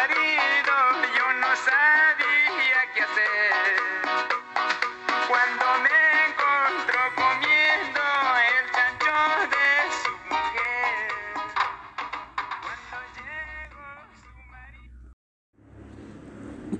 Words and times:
marido 0.00 0.76
yo 1.16 1.26
no 1.40 1.50
sabía 1.68 2.80
qué 2.94 3.00
hacer. 3.02 3.52
Cuando 5.28 5.64
me 5.84 5.98
encontró 6.26 7.00
comiendo 7.20 8.02
el 8.48 8.64
chancho 8.72 9.14
de 9.52 9.68
su 10.00 10.12
mujer. 10.32 11.04
Cuando 12.64 12.96
llegó 13.18 13.88
su 14.22 14.30
marido. 14.50 15.10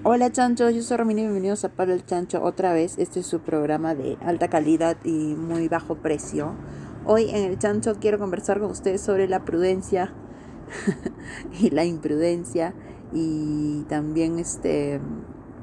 Hola 0.03 0.33
chanchos, 0.33 0.75
yo 0.75 0.83
soy 0.83 0.97
Romina 0.97 1.21
y 1.21 1.25
bienvenidos 1.25 1.65
a 1.65 1.69
Pablo 1.69 1.93
el 1.93 2.07
Chancho 2.07 2.43
otra 2.43 2.73
vez. 2.73 2.97
Este 2.99 3.21
es 3.21 3.27
su 3.27 3.41
programa 3.41 3.95
de 3.95 4.17
alta 4.23 4.49
calidad 4.49 4.97
y 5.05 5.35
muy 5.35 5.69
bajo 5.69 5.97
precio. 5.97 6.55
Hoy 7.05 7.29
en 7.29 7.45
el 7.45 7.59
Chancho 7.59 7.97
quiero 8.01 8.19
conversar 8.19 8.61
con 8.61 8.71
ustedes 8.71 9.03
sobre 9.03 9.29
la 9.29 9.45
prudencia 9.45 10.15
y 11.61 11.69
la 11.71 11.85
imprudencia 11.85 12.73
y 13.13 13.85
también 13.89 14.39
este 14.39 15.01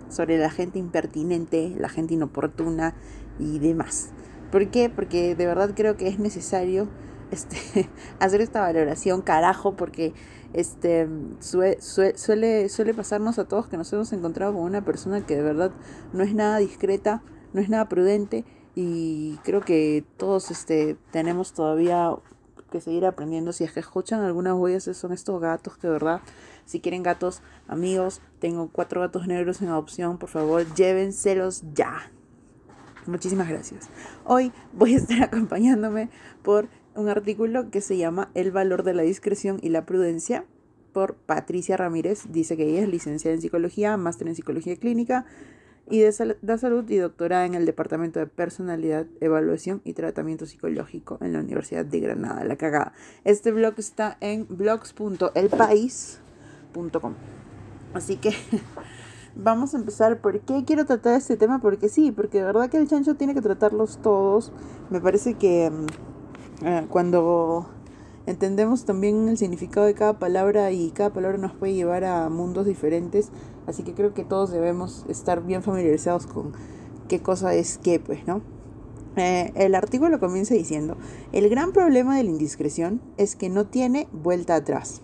sobre 0.09 0.38
la 0.38 0.49
gente 0.49 0.80
impertinente, 0.80 1.76
la 1.77 1.89
gente 1.89 2.13
inoportuna 2.13 2.95
y 3.39 3.59
demás. 3.59 4.09
¿Por 4.52 4.70
qué? 4.70 4.89
Porque 4.89 5.35
de 5.35 5.45
verdad 5.45 5.72
creo 5.75 5.98
que 5.98 6.08
es 6.08 6.20
necesario 6.20 6.88
este, 7.31 7.89
hacer 8.20 8.41
esta 8.41 8.62
valoración, 8.62 9.22
carajo, 9.22 9.75
porque 9.75 10.13
este, 10.53 11.08
sue- 11.39 11.77
sue- 11.81 12.17
suele, 12.17 12.70
suele 12.70 12.94
pasarnos 12.94 13.38
a 13.39 13.45
todos 13.48 13.67
que 13.67 13.77
nos 13.77 13.91
hemos 13.94 14.14
encontrado 14.14 14.53
con 14.53 14.64
una 14.64 14.84
persona 14.86 15.25
que 15.25 15.36
de 15.36 15.44
verdad 15.44 15.72
no 16.14 16.23
es 16.23 16.34
nada 16.34 16.58
discreta, 16.59 17.22
no 17.53 17.59
es 17.61 17.70
nada 17.70 17.89
prudente 17.89 18.45
y 18.75 19.38
creo 19.44 19.61
que 19.61 20.05
todos 20.17 20.52
este, 20.52 20.98
tenemos 21.11 21.53
todavía 21.53 22.11
que 22.77 22.81
seguir 22.81 23.05
aprendiendo. 23.05 23.52
Si 23.52 23.63
es 23.63 23.72
que 23.72 23.80
escuchan 23.80 24.22
algunas 24.22 24.54
huellas, 24.54 24.84
son 24.84 25.12
estos 25.12 25.40
gatos 25.41 25.77
que 25.77 25.88
verdad, 25.90 26.22
si 26.66 26.80
quieren 26.80 27.03
gatos, 27.03 27.41
amigos, 27.67 28.22
tengo 28.40 28.70
cuatro 28.72 29.02
gatos 29.02 29.27
negros 29.27 29.62
en 29.62 29.70
adopción, 29.70 30.17
por 30.17 30.30
favor, 30.30 30.66
llévenselos 30.75 31.64
ya. 31.73 32.11
Muchísimas 33.05 33.48
gracias. 33.48 33.89
Hoy 34.25 34.52
voy 34.73 34.94
a 34.94 34.98
estar 34.98 35.23
acompañándome 35.23 36.09
por 36.44 36.67
un 36.95 37.09
artículo 37.09 37.70
que 37.70 37.81
se 37.81 37.98
llama 37.98 38.30
El 38.33 38.52
valor 38.52 38.83
de 38.83 38.94
la 38.94 39.03
discreción 39.03 39.59
y 39.61 39.70
la 39.70 39.86
prudencia 39.86 40.45
por 40.94 41.16
Patricia 41.16 41.78
Ramírez. 41.78 42.23
Dice 42.30 42.58
que 42.58 42.67
ella 42.67 42.81
es 42.81 42.89
licenciada 42.89 43.36
en 43.36 43.42
psicología, 43.42 43.98
máster 43.98 44.28
en 44.28 44.36
psicología 44.36 44.75
clínica 44.75 45.25
y 45.89 46.02
de, 46.02 46.11
sal- 46.11 46.38
salud 46.59 46.88
y 46.89 46.97
doctorada 46.97 47.45
en 47.45 47.55
el 47.55 47.66
Departamento 47.66 48.19
de 48.19 48.27
Personalidad, 48.27 49.05
Evaluación 49.21 49.81
y 49.83 49.93
Tratamiento 49.93 50.45
Psicológico 50.45 51.17
en 51.21 51.33
la 51.33 51.39
Universidad 51.39 51.85
de 51.85 51.99
Granada. 51.99 52.43
La 52.43 52.57
cagada. 52.57 52.93
Este 53.23 53.52
blog 53.52 53.73
está 53.77 54.17
en 54.19 54.45
blogs.elpaís.com. 54.49 57.13
Así 57.93 58.17
que 58.17 58.33
vamos 59.35 59.73
a 59.73 59.77
empezar. 59.77 60.19
¿Por 60.19 60.39
qué 60.41 60.63
quiero 60.65 60.85
tratar 60.85 61.15
este 61.17 61.38
tema? 61.38 61.59
Porque 61.61 61.89
sí, 61.89 62.11
porque 62.11 62.39
de 62.39 62.45
verdad 62.45 62.69
que 62.69 62.77
el 62.77 62.88
chancho 62.88 63.15
tiene 63.15 63.33
que 63.33 63.41
tratarlos 63.41 63.99
todos. 64.02 64.52
Me 64.89 64.99
parece 65.02 65.33
que 65.35 65.71
mm, 65.71 66.65
eh, 66.65 66.85
cuando 66.89 67.69
entendemos 68.28 68.83
también 68.86 69.30
el 69.30 69.38
significado 69.38 69.88
de 69.88 69.94
cada 69.94 70.20
palabra 70.20 70.72
y 70.72 70.92
cada 70.92 71.11
palabra 71.11 71.38
nos 71.38 71.53
puede 71.53 71.73
llevar 71.73 72.03
a 72.03 72.30
mundos 72.30 72.66
diferentes, 72.66 73.30
así 73.66 73.83
que 73.83 73.94
creo 73.94 74.14
que 74.14 74.25
todos 74.25 74.52
debemos 74.52 75.06
estar 75.08 75.44
bien 75.44 75.64
familiarizados 75.64 76.28
con 76.28 76.52
qué 77.08 77.22
cosa 77.22 77.55
es 77.55 77.80
qué, 77.80 78.00
pues, 78.00 78.28
¿no? 78.28 78.42
Eh, 79.16 79.52
el 79.55 79.73
artículo 79.73 80.20
comienza 80.20 80.53
diciendo, 80.53 80.98
el 81.31 81.50
gran 81.50 81.72
problema 81.72 82.17
de 82.17 82.23
la 82.23 82.30
indiscreción 82.30 83.02
es 83.16 83.36
que 83.36 83.50
no 83.50 83.66
tiene 83.66 84.08
vuelta 84.11 84.55
atrás. 84.55 85.02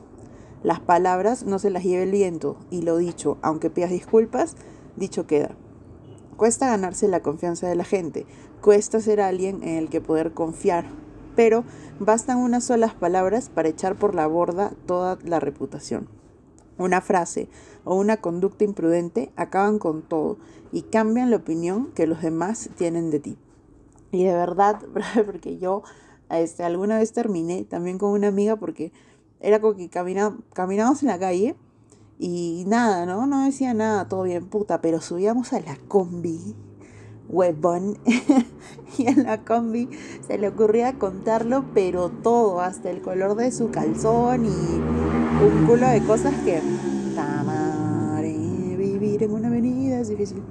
Las 0.62 0.82
palabras 0.82 1.46
no 1.46 1.60
se 1.60 1.70
las 1.70 1.84
lleva 1.84 2.04
el 2.04 2.12
viento 2.12 2.58
y 2.70 2.82
lo 2.82 2.98
dicho, 2.98 3.38
aunque 3.42 3.70
pidas 3.70 3.90
disculpas, 3.90 4.56
dicho 4.98 5.26
queda. 5.26 5.56
Cuesta 6.36 6.68
ganarse 6.68 7.08
la 7.08 7.22
confianza 7.22 7.68
de 7.68 7.76
la 7.76 7.86
gente, 7.86 8.26
cuesta 8.62 9.00
ser 9.00 9.22
alguien 9.22 9.64
en 9.64 9.78
el 9.78 9.90
que 9.90 10.02
poder 10.02 10.34
confiar, 10.34 10.86
pero 11.36 11.64
bastan 12.00 12.38
unas 12.38 12.66
solas 12.66 12.94
palabras 12.94 13.50
para 13.50 13.70
echar 13.70 13.96
por 13.96 14.16
la 14.16 14.28
borda 14.28 14.72
toda 14.86 15.18
la 15.24 15.40
reputación. 15.40 16.08
Una 16.78 17.02
frase 17.02 17.50
o 17.84 17.96
una 17.96 18.18
conducta 18.18 18.64
imprudente 18.64 19.32
acaban 19.36 19.80
con 19.80 20.02
todo 20.02 20.38
y 20.72 20.84
cambian 20.84 21.30
la 21.30 21.38
opinión 21.38 21.92
que 21.94 22.08
los 22.08 22.22
demás 22.22 22.70
tienen 22.76 23.12
de 23.12 23.20
ti. 23.20 23.38
Y 24.12 24.24
de 24.24 24.34
verdad, 24.34 24.80
porque 25.26 25.58
yo 25.58 25.84
este, 26.30 26.64
alguna 26.64 26.98
vez 26.98 27.14
terminé 27.14 27.64
también 27.64 27.98
con 27.98 28.12
una 28.12 28.28
amiga 28.28 28.56
porque 28.56 28.92
era 29.40 29.60
como 29.60 29.76
que 29.76 29.90
camina, 29.90 30.38
caminábamos 30.54 31.04
en 31.04 31.10
la 31.10 31.20
calle 31.20 31.56
y 32.18 32.64
nada, 32.68 33.06
¿no? 33.06 33.28
No 33.28 33.44
decía 33.44 33.74
nada, 33.74 34.08
todo 34.08 34.24
bien, 34.24 34.48
puta, 34.48 34.82
pero 34.82 35.02
subíamos 35.02 35.52
a 35.54 35.60
la 35.60 35.78
combi, 35.88 36.56
huevón, 37.30 37.98
y 38.98 39.08
en 39.08 39.24
la 39.24 39.44
combi 39.44 39.90
se 40.26 40.38
le 40.38 40.50
ocurría 40.50 40.94
contarlo, 41.00 41.66
pero 41.74 42.10
todo, 42.10 42.62
hasta 42.62 42.90
el 42.90 43.02
color 43.02 43.36
de 43.36 43.52
su 43.52 43.72
calzón 43.72 44.46
y 44.46 44.50
un 44.50 45.66
culo 45.68 45.88
de 45.88 46.02
cosas 46.04 46.34
que... 46.46 46.62
Tamare, 47.16 48.36
vivir 48.78 49.24
en 49.24 49.32
una 49.32 49.48
avenida 49.48 50.00
es 50.00 50.10
difícil. 50.10 50.42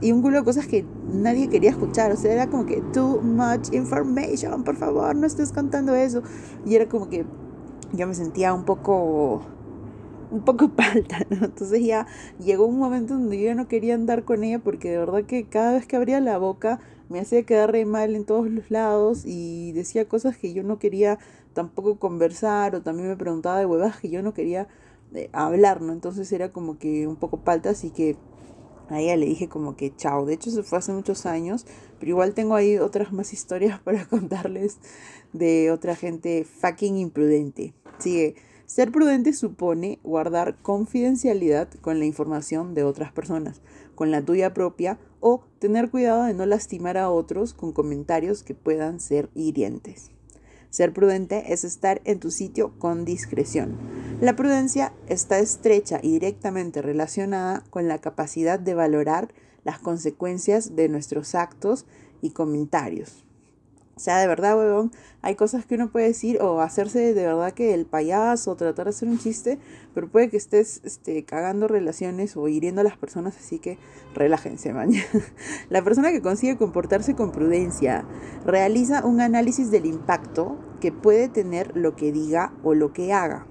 Y 0.00 0.12
un 0.12 0.20
culo 0.20 0.38
de 0.38 0.44
cosas 0.44 0.66
que 0.66 0.84
nadie 1.12 1.48
quería 1.48 1.70
escuchar, 1.70 2.10
o 2.10 2.16
sea, 2.16 2.32
era 2.32 2.48
como 2.48 2.66
que 2.66 2.82
too 2.92 3.20
much 3.22 3.72
information, 3.72 4.64
por 4.64 4.76
favor, 4.76 5.14
no 5.14 5.26
estés 5.26 5.52
contando 5.52 5.94
eso. 5.94 6.22
Y 6.64 6.74
era 6.74 6.88
como 6.88 7.08
que 7.08 7.24
yo 7.92 8.06
me 8.06 8.14
sentía 8.14 8.52
un 8.52 8.64
poco 8.64 9.42
un 10.30 10.44
poco 10.44 10.68
palta, 10.76 11.18
¿no? 11.30 11.46
Entonces 11.46 11.84
ya 11.84 12.06
llegó 12.38 12.66
un 12.66 12.78
momento 12.78 13.14
donde 13.14 13.38
yo 13.38 13.46
ya 13.46 13.54
no 13.54 13.68
quería 13.68 13.94
andar 13.94 14.24
con 14.24 14.44
ella 14.44 14.58
porque 14.58 14.90
de 14.90 14.98
verdad 14.98 15.24
que 15.24 15.44
cada 15.44 15.72
vez 15.72 15.86
que 15.86 15.96
abría 15.96 16.20
la 16.20 16.38
boca 16.38 16.80
me 17.08 17.20
hacía 17.20 17.44
quedar 17.44 17.72
re 17.72 17.84
mal 17.84 18.16
en 18.16 18.24
todos 18.24 18.50
los 18.50 18.70
lados 18.70 19.22
y 19.24 19.72
decía 19.72 20.08
cosas 20.08 20.36
que 20.36 20.52
yo 20.52 20.62
no 20.62 20.78
quería 20.78 21.18
tampoco 21.52 21.98
conversar 21.98 22.74
o 22.74 22.82
también 22.82 23.08
me 23.08 23.16
preguntaba 23.16 23.58
de 23.58 23.66
huevas 23.66 23.98
que 24.00 24.10
yo 24.10 24.22
no 24.22 24.34
quería 24.34 24.68
eh, 25.14 25.30
hablar, 25.32 25.82
¿no? 25.82 25.92
Entonces 25.92 26.30
era 26.32 26.52
como 26.52 26.78
que 26.78 27.06
un 27.06 27.16
poco 27.16 27.38
palta, 27.38 27.70
así 27.70 27.90
que 27.90 28.16
a 28.88 29.00
ella 29.00 29.16
le 29.16 29.26
dije 29.26 29.48
como 29.48 29.76
que 29.76 29.94
chao. 29.94 30.26
De 30.26 30.34
hecho, 30.34 30.50
se 30.50 30.62
fue 30.62 30.78
hace 30.78 30.92
muchos 30.92 31.26
años, 31.26 31.66
pero 31.98 32.10
igual 32.10 32.34
tengo 32.34 32.54
ahí 32.54 32.78
otras 32.78 33.12
más 33.12 33.32
historias 33.32 33.80
para 33.84 34.06
contarles 34.06 34.78
de 35.32 35.70
otra 35.70 35.96
gente 35.96 36.44
fucking 36.44 36.98
imprudente. 36.98 37.74
Sigue. 37.98 38.34
Ser 38.66 38.90
prudente 38.90 39.32
supone 39.32 40.00
guardar 40.02 40.56
confidencialidad 40.60 41.68
con 41.80 42.00
la 42.00 42.04
información 42.04 42.74
de 42.74 42.82
otras 42.82 43.12
personas, 43.12 43.60
con 43.94 44.10
la 44.10 44.22
tuya 44.22 44.52
propia, 44.54 44.98
o 45.20 45.44
tener 45.60 45.88
cuidado 45.88 46.24
de 46.24 46.34
no 46.34 46.46
lastimar 46.46 46.98
a 46.98 47.10
otros 47.10 47.54
con 47.54 47.72
comentarios 47.72 48.42
que 48.42 48.54
puedan 48.54 48.98
ser 48.98 49.30
hirientes. 49.34 50.10
Ser 50.70 50.92
prudente 50.92 51.52
es 51.52 51.64
estar 51.64 52.02
en 52.04 52.18
tu 52.18 52.30
sitio 52.32 52.76
con 52.78 53.04
discreción. 53.04 53.76
La 54.20 54.34
prudencia 54.34 54.92
está 55.08 55.38
estrecha 55.38 56.00
y 56.02 56.12
directamente 56.12 56.82
relacionada 56.82 57.62
con 57.70 57.86
la 57.86 58.00
capacidad 58.00 58.58
de 58.58 58.74
valorar 58.74 59.32
las 59.64 59.78
consecuencias 59.78 60.74
de 60.74 60.88
nuestros 60.88 61.34
actos 61.34 61.86
y 62.20 62.30
comentarios. 62.30 63.25
O 63.98 64.00
sea, 64.00 64.18
de 64.18 64.26
verdad, 64.26 64.58
huevón, 64.58 64.92
hay 65.22 65.36
cosas 65.36 65.64
que 65.64 65.74
uno 65.74 65.88
puede 65.88 66.08
decir 66.08 66.38
o 66.42 66.60
hacerse 66.60 67.14
de 67.14 67.24
verdad 67.24 67.54
que 67.54 67.72
el 67.72 67.86
payaso 67.86 68.50
o 68.50 68.54
tratar 68.54 68.84
de 68.84 68.90
hacer 68.90 69.08
un 69.08 69.18
chiste, 69.18 69.58
pero 69.94 70.06
puede 70.06 70.28
que 70.28 70.36
estés 70.36 70.82
este, 70.84 71.24
cagando 71.24 71.66
relaciones 71.66 72.36
o 72.36 72.46
hiriendo 72.46 72.82
a 72.82 72.84
las 72.84 72.98
personas, 72.98 73.38
así 73.38 73.58
que 73.58 73.78
relájense, 74.14 74.74
man. 74.74 74.90
La 75.70 75.82
persona 75.82 76.12
que 76.12 76.20
consigue 76.20 76.58
comportarse 76.58 77.14
con 77.14 77.32
prudencia 77.32 78.04
realiza 78.44 79.02
un 79.02 79.22
análisis 79.22 79.70
del 79.70 79.86
impacto 79.86 80.58
que 80.78 80.92
puede 80.92 81.30
tener 81.30 81.74
lo 81.74 81.96
que 81.96 82.12
diga 82.12 82.52
o 82.62 82.74
lo 82.74 82.92
que 82.92 83.14
haga. 83.14 83.46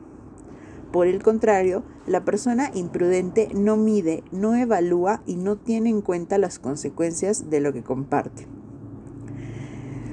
Por 0.91 1.07
el 1.07 1.23
contrario, 1.23 1.83
la 2.05 2.23
persona 2.23 2.69
imprudente 2.75 3.49
no 3.55 3.77
mide, 3.77 4.23
no 4.31 4.53
evalúa 4.53 5.23
y 5.25 5.37
no 5.37 5.55
tiene 5.55 5.89
en 5.89 6.01
cuenta 6.01 6.37
las 6.37 6.59
consecuencias 6.59 7.49
de 7.49 7.61
lo 7.61 7.73
que 7.73 7.81
comparte. 7.81 8.54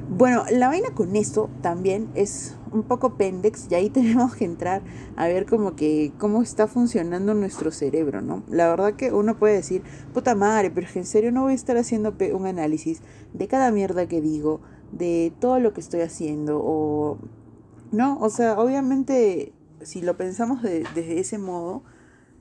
Bueno, 0.08 0.44
la 0.50 0.68
vaina 0.68 0.90
con 0.94 1.16
esto 1.16 1.48
también 1.62 2.08
es 2.14 2.56
un 2.70 2.82
poco 2.82 3.16
pendex 3.16 3.66
y 3.70 3.74
ahí 3.74 3.90
tenemos 3.90 4.34
que 4.34 4.44
entrar 4.44 4.82
a 5.16 5.26
ver 5.26 5.46
como 5.46 5.74
que 5.76 6.12
cómo 6.18 6.42
está 6.42 6.66
funcionando 6.66 7.34
nuestro 7.34 7.70
cerebro, 7.70 8.20
¿no? 8.20 8.42
La 8.48 8.68
verdad 8.68 8.94
que 8.94 9.12
uno 9.12 9.38
puede 9.38 9.54
decir, 9.54 9.82
puta 10.12 10.34
madre, 10.34 10.70
pero 10.70 10.86
en 10.94 11.06
serio 11.06 11.32
no 11.32 11.42
voy 11.42 11.52
a 11.52 11.56
estar 11.56 11.76
haciendo 11.76 12.14
un 12.34 12.46
análisis 12.46 13.00
de 13.32 13.48
cada 13.48 13.70
mierda 13.70 14.06
que 14.06 14.20
digo, 14.20 14.60
de 14.92 15.32
todo 15.40 15.58
lo 15.60 15.72
que 15.72 15.80
estoy 15.80 16.00
haciendo 16.00 16.60
o... 16.62 17.18
No, 17.90 18.18
o 18.20 18.30
sea, 18.30 18.58
obviamente 18.58 19.52
si 19.82 20.00
lo 20.02 20.16
pensamos 20.16 20.62
de- 20.62 20.84
desde 20.94 21.20
ese 21.20 21.38
modo, 21.38 21.82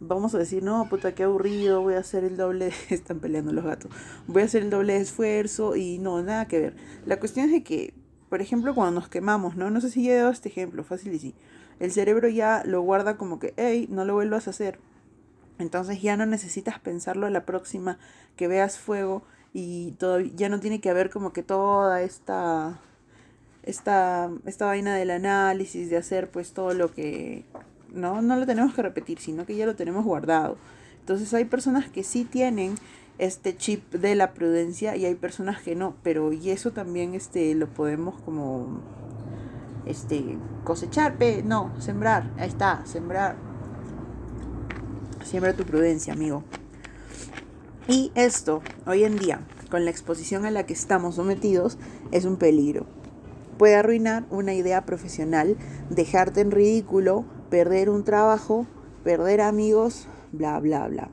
vamos 0.01 0.33
a 0.33 0.39
decir, 0.39 0.63
no, 0.63 0.89
puta, 0.89 1.13
qué 1.13 1.24
aburrido, 1.24 1.81
voy 1.81 1.94
a 1.94 2.00
hacer 2.00 2.24
el 2.24 2.36
doble, 2.36 2.74
están 2.89 3.19
peleando 3.19 3.53
los 3.53 3.63
gatos, 3.63 3.92
voy 4.27 4.42
a 4.42 4.45
hacer 4.45 4.63
el 4.63 4.69
doble 4.69 4.94
de 4.94 5.01
esfuerzo 5.01 5.75
y 5.75 6.00
no, 6.00 6.21
nada 6.21 6.48
que 6.48 6.59
ver. 6.59 6.75
La 7.06 7.19
cuestión 7.19 7.45
es 7.45 7.51
de 7.51 7.63
que, 7.63 7.94
por 8.27 8.42
ejemplo, 8.42 8.75
cuando 8.75 9.00
nos 9.00 9.09
quemamos, 9.09 9.56
¿no? 9.56 9.69
No 9.69 9.80
sé 9.80 9.89
si 9.89 10.03
ya 10.03 10.13
he 10.13 10.18
dado 10.18 10.31
este 10.31 10.50
ejemplo, 10.50 10.83
fácil 10.83 11.13
y 11.13 11.19
sí. 11.19 11.36
El 11.80 11.92
cerebro 11.92 12.27
ya 12.27 12.63
lo 12.65 12.81
guarda 12.81 13.15
como 13.15 13.39
que, 13.39 13.53
hey, 13.57 13.88
no 13.89 14.03
lo 14.03 14.13
vuelvas 14.15 14.48
a 14.48 14.51
hacer. 14.51 14.80
Entonces 15.59 16.01
ya 16.01 16.18
no 16.18 16.25
necesitas 16.25 16.80
pensarlo 16.80 17.27
a 17.27 17.30
la 17.30 17.45
próxima 17.45 18.00
que 18.36 18.48
veas 18.48 18.80
fuego 18.80 19.24
y 19.53 19.92
todo, 19.94 20.19
ya 20.19 20.50
no 20.50 20.59
tiene 20.59 20.81
que 20.81 20.89
haber 20.89 21.09
como 21.09 21.33
que 21.33 21.44
toda 21.44 22.01
esta, 22.01 22.80
esta, 23.63 24.31
esta 24.45 24.65
vaina 24.65 24.95
del 24.95 25.12
análisis, 25.12 25.89
de 25.89 25.98
hacer 25.98 26.31
pues 26.31 26.53
todo 26.53 26.74
lo 26.74 26.92
que 26.94 27.45
no, 27.91 28.21
no 28.21 28.35
lo 28.35 28.45
tenemos 28.45 28.73
que 28.73 28.81
repetir, 28.81 29.19
sino 29.19 29.45
que 29.45 29.55
ya 29.55 29.65
lo 29.65 29.75
tenemos 29.75 30.05
guardado. 30.05 30.57
Entonces 30.99 31.33
hay 31.33 31.45
personas 31.45 31.89
que 31.89 32.03
sí 32.03 32.25
tienen 32.25 32.75
este 33.17 33.55
chip 33.55 33.93
de 33.93 34.15
la 34.15 34.33
prudencia 34.33 34.95
y 34.95 35.05
hay 35.05 35.15
personas 35.15 35.61
que 35.61 35.75
no, 35.75 35.95
pero 36.03 36.33
y 36.33 36.49
eso 36.49 36.71
también 36.71 37.13
este 37.13 37.53
lo 37.55 37.67
podemos 37.67 38.19
como 38.21 38.81
este 39.85 40.38
cosechar, 40.63 41.17
no, 41.43 41.71
sembrar, 41.79 42.31
ahí 42.38 42.47
está, 42.47 42.85
sembrar. 42.85 43.35
Siembra 45.23 45.53
tu 45.53 45.65
prudencia, 45.65 46.13
amigo. 46.13 46.43
Y 47.88 48.11
esto, 48.15 48.61
hoy 48.85 49.03
en 49.03 49.17
día, 49.17 49.41
con 49.69 49.85
la 49.85 49.91
exposición 49.91 50.45
a 50.45 50.51
la 50.51 50.65
que 50.65 50.73
estamos 50.73 51.15
sometidos, 51.15 51.77
es 52.11 52.25
un 52.25 52.38
peligro. 52.38 52.85
Puede 53.57 53.75
arruinar 53.75 54.25
una 54.29 54.53
idea 54.53 54.85
profesional, 54.85 55.57
dejarte 55.89 56.41
en 56.41 56.51
ridículo, 56.51 57.25
perder 57.51 57.89
un 57.89 58.03
trabajo, 58.03 58.65
perder 59.03 59.42
amigos, 59.42 60.07
bla, 60.31 60.59
bla, 60.59 60.88
bla. 60.88 61.12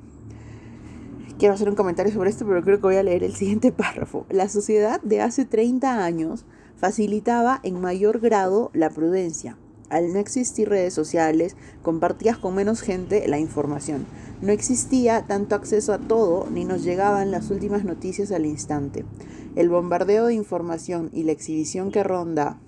Quiero 1.39 1.55
hacer 1.55 1.69
un 1.69 1.75
comentario 1.75 2.13
sobre 2.13 2.31
esto, 2.31 2.47
pero 2.47 2.63
creo 2.63 2.77
que 2.79 2.87
voy 2.87 2.97
a 2.97 3.03
leer 3.03 3.25
el 3.25 3.35
siguiente 3.37 3.73
párrafo. 3.73 4.25
La 4.31 4.49
sociedad 4.49 5.03
de 5.03 5.21
hace 5.21 5.45
30 5.45 6.03
años 6.05 6.47
facilitaba 6.77 7.61
en 7.65 7.81
mayor 7.81 8.21
grado 8.21 8.71
la 8.73 8.89
prudencia. 8.89 9.59
Al 9.91 10.13
no 10.13 10.19
existir 10.19 10.69
redes 10.69 10.95
sociales, 10.95 11.57
compartías 11.83 12.39
con 12.39 12.55
menos 12.55 12.83
gente 12.83 13.27
la 13.27 13.39
información. 13.39 14.07
No 14.41 14.53
existía 14.53 15.27
tanto 15.27 15.55
acceso 15.55 15.93
a 15.93 15.99
todo, 15.99 16.47
ni 16.51 16.65
nos 16.65 16.85
llegaban 16.85 17.31
las 17.31 17.51
últimas 17.51 17.85
noticias 17.85 18.31
al 18.31 18.47
instante. 18.47 19.05
El 19.57 19.71
bombardeo 19.71 20.27
de 20.27 20.35
información 20.35 21.11
y 21.13 21.25
la 21.25 21.33
exhibición 21.33 21.91
que 21.91 22.05
ronda 22.05 22.61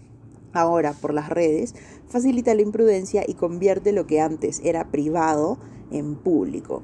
ahora 0.53 0.93
por 0.93 1.15
las 1.15 1.29
redes 1.29 1.75
facilita 2.09 2.55
la 2.55 2.63
imprudencia 2.63 3.23
y 3.27 3.35
convierte 3.35 3.93
lo 3.93 4.07
que 4.07 4.21
antes 4.21 4.61
era 4.65 4.91
privado 4.91 5.59
en 5.91 6.17
público. 6.17 6.83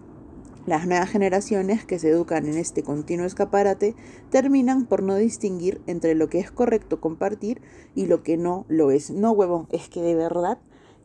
Las 0.67 0.89
nuevas 0.89 1.11
generaciones 1.11 1.85
que 1.85 2.01
se 2.01 2.11
educan 2.11 2.47
en 2.47 2.59
este 2.59 2.83
continuo 2.83 3.25
escaparate 3.25 3.95
terminan 4.31 4.87
por 4.87 5.01
no 5.01 5.15
distinguir 5.15 5.81
entre 5.87 6.17
lo 6.17 6.29
que 6.29 6.41
es 6.41 6.51
correcto 6.51 7.01
compartir 7.01 7.63
y 7.95 8.07
lo 8.07 8.25
que 8.25 8.37
no 8.37 8.67
lo 8.69 8.91
es. 8.91 9.11
No, 9.11 9.31
huevón, 9.31 9.69
es 9.71 9.89
que 9.89 10.03
de 10.03 10.17
verdad 10.17 10.59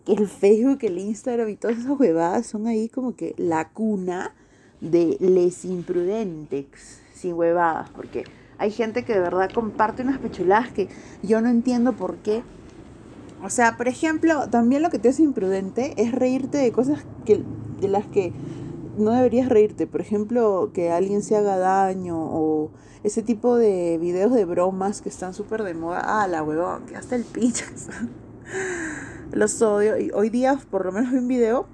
que 0.03 0.13
el 0.13 0.27
Facebook, 0.27 0.79
el 0.81 0.97
Instagram 0.97 1.49
y 1.49 1.57
todas 1.57 1.77
esas 1.77 1.99
huevadas 1.99 2.47
son 2.47 2.65
ahí 2.65 2.89
como 2.89 3.15
que 3.15 3.35
la 3.37 3.69
cuna 3.69 4.33
de 4.81 5.17
les 5.19 5.63
imprudentes, 5.63 6.99
sin 7.13 7.33
huevadas, 7.33 7.91
porque 7.91 8.23
hay 8.61 8.71
gente 8.71 9.03
que 9.03 9.13
de 9.13 9.19
verdad 9.19 9.49
comparte 9.53 10.03
unas 10.03 10.19
pechuladas 10.19 10.71
que 10.71 10.87
yo 11.23 11.41
no 11.41 11.49
entiendo 11.49 11.93
por 11.93 12.17
qué 12.17 12.43
o 13.43 13.49
sea, 13.49 13.75
por 13.75 13.87
ejemplo, 13.87 14.47
también 14.49 14.83
lo 14.83 14.89
que 14.89 14.99
te 14.99 15.09
hace 15.09 15.23
imprudente 15.23 15.93
es 15.97 16.11
reírte 16.11 16.59
de 16.59 16.71
cosas 16.71 17.03
que, 17.25 17.43
de 17.79 17.87
las 17.87 18.05
que 18.05 18.33
no 18.97 19.11
deberías 19.11 19.49
reírte. 19.49 19.87
Por 19.87 20.01
ejemplo, 20.01 20.69
que 20.73 20.91
alguien 20.91 21.23
se 21.23 21.35
haga 21.35 21.57
daño 21.57 22.17
o 22.19 22.69
ese 23.03 23.23
tipo 23.23 23.55
de 23.55 23.97
videos 23.99 24.31
de 24.33 24.45
bromas 24.45 25.01
que 25.01 25.09
están 25.09 25.33
súper 25.33 25.63
de 25.63 25.73
moda. 25.73 26.01
Ah, 26.03 26.27
la 26.27 26.43
huevón, 26.43 26.85
que 26.85 26.95
hasta 26.95 27.15
el 27.15 27.23
pinches. 27.23 27.87
Los 29.31 29.59
odio. 29.61 29.97
Y 29.97 30.11
hoy 30.13 30.29
día, 30.29 30.59
por 30.69 30.85
lo 30.85 30.91
menos, 30.91 31.11
vi 31.11 31.17
un 31.17 31.27
video 31.27 31.65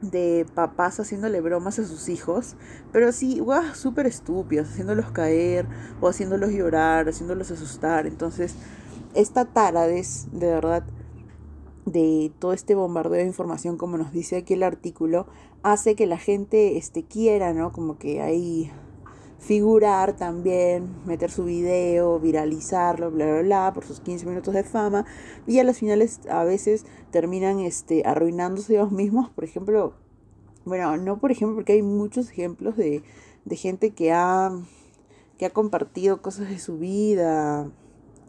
de 0.00 0.46
papás 0.54 1.00
haciéndole 1.00 1.40
bromas 1.40 1.78
a 1.78 1.86
sus 1.86 2.08
hijos, 2.08 2.56
pero 2.92 3.12
sí, 3.12 3.38
guau, 3.40 3.74
súper 3.74 4.06
estúpidos, 4.06 4.68
haciéndolos 4.68 5.10
caer 5.10 5.66
o 6.00 6.08
haciéndolos 6.08 6.50
llorar, 6.50 7.08
haciéndolos 7.08 7.50
asustar. 7.50 8.06
Entonces, 8.06 8.54
esta 9.14 9.46
taradez, 9.46 10.26
de 10.32 10.46
verdad, 10.46 10.84
de 11.86 12.32
todo 12.38 12.52
este 12.52 12.74
bombardeo 12.74 13.20
de 13.20 13.26
información, 13.26 13.76
como 13.76 13.96
nos 13.96 14.12
dice 14.12 14.36
aquí 14.36 14.54
el 14.54 14.62
artículo, 14.62 15.26
hace 15.62 15.94
que 15.94 16.06
la 16.06 16.18
gente 16.18 16.76
este, 16.76 17.04
quiera, 17.04 17.52
¿no? 17.52 17.72
Como 17.72 17.96
que 17.98 18.20
ahí 18.20 18.70
figurar 19.46 20.16
también, 20.16 20.88
meter 21.06 21.30
su 21.30 21.44
video, 21.44 22.18
viralizarlo, 22.18 23.12
bla, 23.12 23.26
bla, 23.26 23.42
bla, 23.42 23.72
por 23.72 23.84
sus 23.84 24.00
15 24.00 24.26
minutos 24.26 24.54
de 24.54 24.64
fama. 24.64 25.06
Y 25.46 25.60
a 25.60 25.64
las 25.64 25.78
finales 25.78 26.20
a 26.28 26.42
veces 26.42 26.84
terminan 27.12 27.60
este, 27.60 28.02
arruinándose 28.04 28.74
ellos 28.74 28.90
mismos. 28.90 29.30
Por 29.30 29.44
ejemplo, 29.44 29.94
bueno, 30.64 30.96
no 30.96 31.18
por 31.18 31.30
ejemplo, 31.30 31.54
porque 31.54 31.74
hay 31.74 31.82
muchos 31.82 32.30
ejemplos 32.30 32.76
de, 32.76 33.04
de 33.44 33.56
gente 33.56 33.90
que 33.90 34.12
ha, 34.12 34.50
que 35.38 35.46
ha 35.46 35.50
compartido 35.50 36.22
cosas 36.22 36.48
de 36.48 36.58
su 36.58 36.78
vida, 36.78 37.70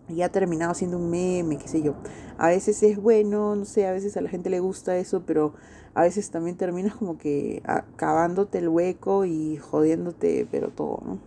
y 0.10 0.22
ha 0.22 0.30
terminado 0.30 0.74
siendo 0.74 0.98
un 0.98 1.10
meme, 1.10 1.58
qué 1.58 1.68
sé 1.68 1.82
yo. 1.82 1.96
A 2.38 2.48
veces 2.48 2.82
es 2.84 2.98
bueno, 2.98 3.56
no 3.56 3.66
sé, 3.66 3.88
a 3.88 3.92
veces 3.92 4.16
a 4.18 4.22
la 4.22 4.30
gente 4.30 4.50
le 4.50 4.60
gusta 4.60 4.98
eso, 4.98 5.24
pero 5.26 5.54
a 5.98 6.04
veces 6.04 6.30
también 6.30 6.58
terminas 6.58 6.94
como 6.94 7.18
que 7.18 7.64
acabándote 7.66 8.60
el 8.60 8.70
hueco 8.70 9.26
y 9.26 9.58
jodiéndote, 9.58 10.48
pero 10.52 10.70
todo, 10.70 11.02
¿no? 11.04 11.18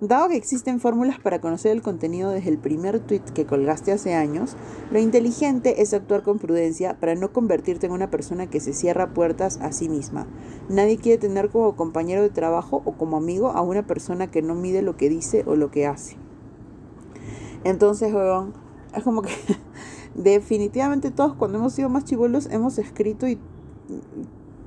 Dado 0.00 0.30
que 0.30 0.36
existen 0.36 0.80
fórmulas 0.80 1.20
para 1.20 1.42
conocer 1.42 1.72
el 1.72 1.82
contenido 1.82 2.30
desde 2.30 2.48
el 2.48 2.56
primer 2.56 3.00
tweet 3.00 3.20
que 3.34 3.44
colgaste 3.44 3.92
hace 3.92 4.14
años, 4.14 4.56
lo 4.90 4.98
inteligente 4.98 5.82
es 5.82 5.92
actuar 5.92 6.22
con 6.22 6.38
prudencia 6.38 6.98
para 6.98 7.14
no 7.16 7.34
convertirte 7.34 7.84
en 7.84 7.92
una 7.92 8.10
persona 8.10 8.48
que 8.48 8.60
se 8.60 8.72
cierra 8.72 9.12
puertas 9.12 9.58
a 9.60 9.72
sí 9.72 9.90
misma. 9.90 10.26
Nadie 10.70 10.96
quiere 10.96 11.18
tener 11.18 11.50
como 11.50 11.76
compañero 11.76 12.22
de 12.22 12.30
trabajo 12.30 12.80
o 12.86 12.92
como 12.92 13.18
amigo 13.18 13.48
a 13.50 13.60
una 13.60 13.86
persona 13.86 14.30
que 14.30 14.40
no 14.40 14.54
mide 14.54 14.80
lo 14.80 14.96
que 14.96 15.10
dice 15.10 15.44
o 15.46 15.54
lo 15.54 15.70
que 15.70 15.86
hace. 15.86 16.16
Entonces, 17.62 18.10
weón, 18.14 18.54
es 18.96 19.02
como 19.02 19.20
que 19.20 19.34
definitivamente 20.14 21.10
todos 21.10 21.34
cuando 21.34 21.58
hemos 21.58 21.74
sido 21.74 21.90
más 21.90 22.04
chivolos 22.04 22.48
hemos 22.50 22.78
escrito 22.78 23.28
y 23.28 23.38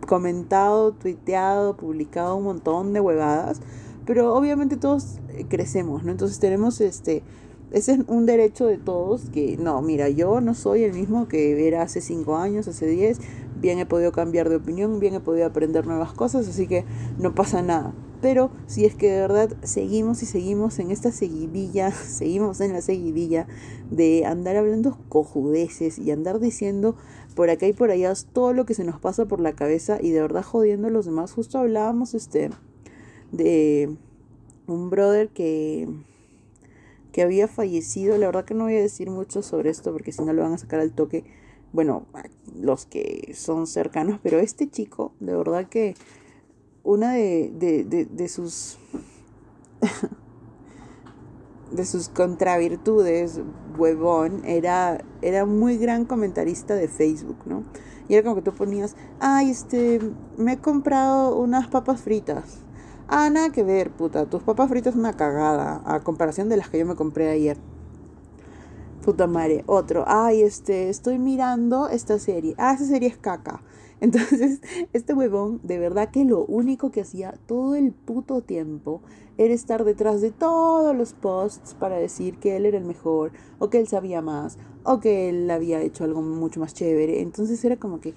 comentado, 0.07 0.91
tuiteado, 0.93 1.75
publicado 1.77 2.35
un 2.35 2.43
montón 2.43 2.93
de 2.93 2.99
huevadas, 2.99 3.61
pero 4.05 4.35
obviamente 4.35 4.77
todos 4.77 5.19
eh, 5.29 5.45
crecemos, 5.47 6.03
¿no? 6.03 6.11
Entonces 6.11 6.39
tenemos 6.39 6.79
este, 6.81 7.23
ese 7.71 7.93
es 7.93 7.99
un 8.07 8.25
derecho 8.25 8.67
de 8.67 8.77
todos 8.77 9.29
que, 9.31 9.57
no, 9.57 9.81
mira, 9.81 10.09
yo 10.09 10.39
no 10.41 10.53
soy 10.53 10.83
el 10.83 10.93
mismo 10.93 11.27
que 11.27 11.67
era 11.67 11.81
hace 11.81 12.01
cinco 12.01 12.37
años, 12.37 12.67
hace 12.67 12.85
diez, 12.85 13.19
bien 13.59 13.79
he 13.79 13.85
podido 13.85 14.11
cambiar 14.11 14.49
de 14.49 14.57
opinión, 14.57 14.99
bien 14.99 15.15
he 15.15 15.19
podido 15.19 15.47
aprender 15.47 15.87
nuevas 15.87 16.13
cosas, 16.13 16.47
así 16.47 16.67
que 16.67 16.85
no 17.17 17.33
pasa 17.33 17.61
nada. 17.61 17.93
Pero 18.21 18.49
si 18.65 18.85
es 18.85 18.95
que 18.95 19.11
de 19.11 19.19
verdad 19.19 19.57
seguimos 19.63 20.23
y 20.23 20.25
seguimos 20.25 20.79
en 20.79 20.91
esta 20.91 21.11
seguidilla, 21.11 21.91
seguimos 22.07 22.61
en 22.61 22.73
la 22.73 22.81
seguidilla 22.81 23.47
de 23.91 24.25
andar 24.25 24.55
hablando 24.55 24.97
cojudeces 25.09 25.99
y 25.99 26.11
andar 26.11 26.39
diciendo 26.39 26.95
por 27.35 27.49
acá 27.49 27.67
y 27.67 27.73
por 27.73 27.91
allá 27.91 28.13
todo 28.33 28.53
lo 28.53 28.65
que 28.65 28.73
se 28.73 28.83
nos 28.83 28.99
pasa 28.99 29.25
por 29.25 29.39
la 29.39 29.53
cabeza 29.53 29.97
y 30.01 30.11
de 30.11 30.21
verdad 30.21 30.43
jodiendo 30.43 30.87
a 30.87 30.91
los 30.91 31.05
demás. 31.05 31.33
Justo 31.33 31.59
hablábamos 31.59 32.13
este 32.13 32.49
de 33.31 33.95
un 34.67 34.89
brother 34.89 35.29
que 35.29 35.87
que 37.15 37.21
había 37.21 37.47
fallecido. 37.47 38.17
La 38.17 38.25
verdad 38.25 38.43
que 38.43 38.53
no 38.53 38.65
voy 38.65 38.75
a 38.75 38.81
decir 38.81 39.09
mucho 39.09 39.41
sobre 39.41 39.69
esto 39.69 39.93
porque 39.93 40.11
si 40.11 40.21
no 40.21 40.33
lo 40.33 40.41
van 40.41 40.51
a 40.51 40.57
sacar 40.57 40.81
al 40.81 40.91
toque. 40.91 41.23
Bueno, 41.71 42.05
los 42.59 42.85
que 42.85 43.33
son 43.33 43.67
cercanos, 43.67 44.19
pero 44.21 44.39
este 44.39 44.69
chico, 44.69 45.13
de 45.21 45.33
verdad 45.33 45.69
que 45.69 45.95
una 46.83 47.13
de, 47.13 47.51
de, 47.53 48.05
de, 48.05 48.27
sus 48.27 48.77
de 51.75 51.85
sus 51.85 52.09
contravirtudes, 52.09 53.41
huevón, 53.77 54.41
era, 54.45 55.03
era 55.21 55.45
muy 55.45 55.77
gran 55.77 56.05
comentarista 56.05 56.75
de 56.75 56.87
Facebook, 56.87 57.37
¿no? 57.45 57.63
Y 58.07 58.13
era 58.13 58.23
como 58.23 58.35
que 58.35 58.41
tú 58.41 58.53
ponías, 58.53 58.95
ay, 59.19 59.49
este, 59.49 59.99
me 60.37 60.53
he 60.53 60.57
comprado 60.57 61.35
unas 61.37 61.67
papas 61.67 62.01
fritas. 62.01 62.59
Ah, 63.07 63.29
nada 63.29 63.51
que 63.51 63.63
ver, 63.63 63.91
puta, 63.91 64.25
tus 64.25 64.43
papas 64.43 64.69
fritas 64.69 64.93
son 64.93 65.01
una 65.01 65.13
cagada, 65.13 65.81
a 65.85 65.99
comparación 66.01 66.49
de 66.49 66.57
las 66.57 66.69
que 66.69 66.79
yo 66.79 66.85
me 66.85 66.95
compré 66.95 67.29
ayer. 67.29 67.57
Puta 69.03 69.27
madre, 69.27 69.63
otro, 69.67 70.03
ay, 70.07 70.41
este, 70.41 70.89
estoy 70.89 71.19
mirando 71.19 71.89
esta 71.89 72.17
serie. 72.17 72.55
Ah, 72.57 72.73
esa 72.73 72.85
serie 72.85 73.09
es 73.09 73.17
caca. 73.17 73.61
Entonces, 74.05 74.61
este 74.93 75.15
huevón, 75.15 75.59
de 75.63 75.79
verdad 75.79 76.11
que 76.11 76.25
lo 76.25 76.45
único 76.45 76.91
que 76.91 77.01
hacía 77.01 77.33
todo 77.47 77.73
el 77.73 77.91
puto 77.91 78.41
tiempo 78.41 79.01
era 79.39 79.51
estar 79.51 79.83
detrás 79.83 80.21
de 80.21 80.29
todos 80.29 80.95
los 80.95 81.13
posts 81.13 81.73
para 81.73 81.97
decir 81.97 82.37
que 82.37 82.55
él 82.55 82.67
era 82.67 82.77
el 82.77 82.85
mejor, 82.85 83.31
o 83.57 83.71
que 83.71 83.79
él 83.79 83.87
sabía 83.87 84.21
más, 84.21 84.59
o 84.83 84.99
que 84.99 85.29
él 85.29 85.49
había 85.49 85.81
hecho 85.81 86.03
algo 86.03 86.21
mucho 86.21 86.59
más 86.59 86.75
chévere. 86.75 87.21
Entonces 87.21 87.65
era 87.65 87.77
como 87.77 87.99
que 87.99 88.13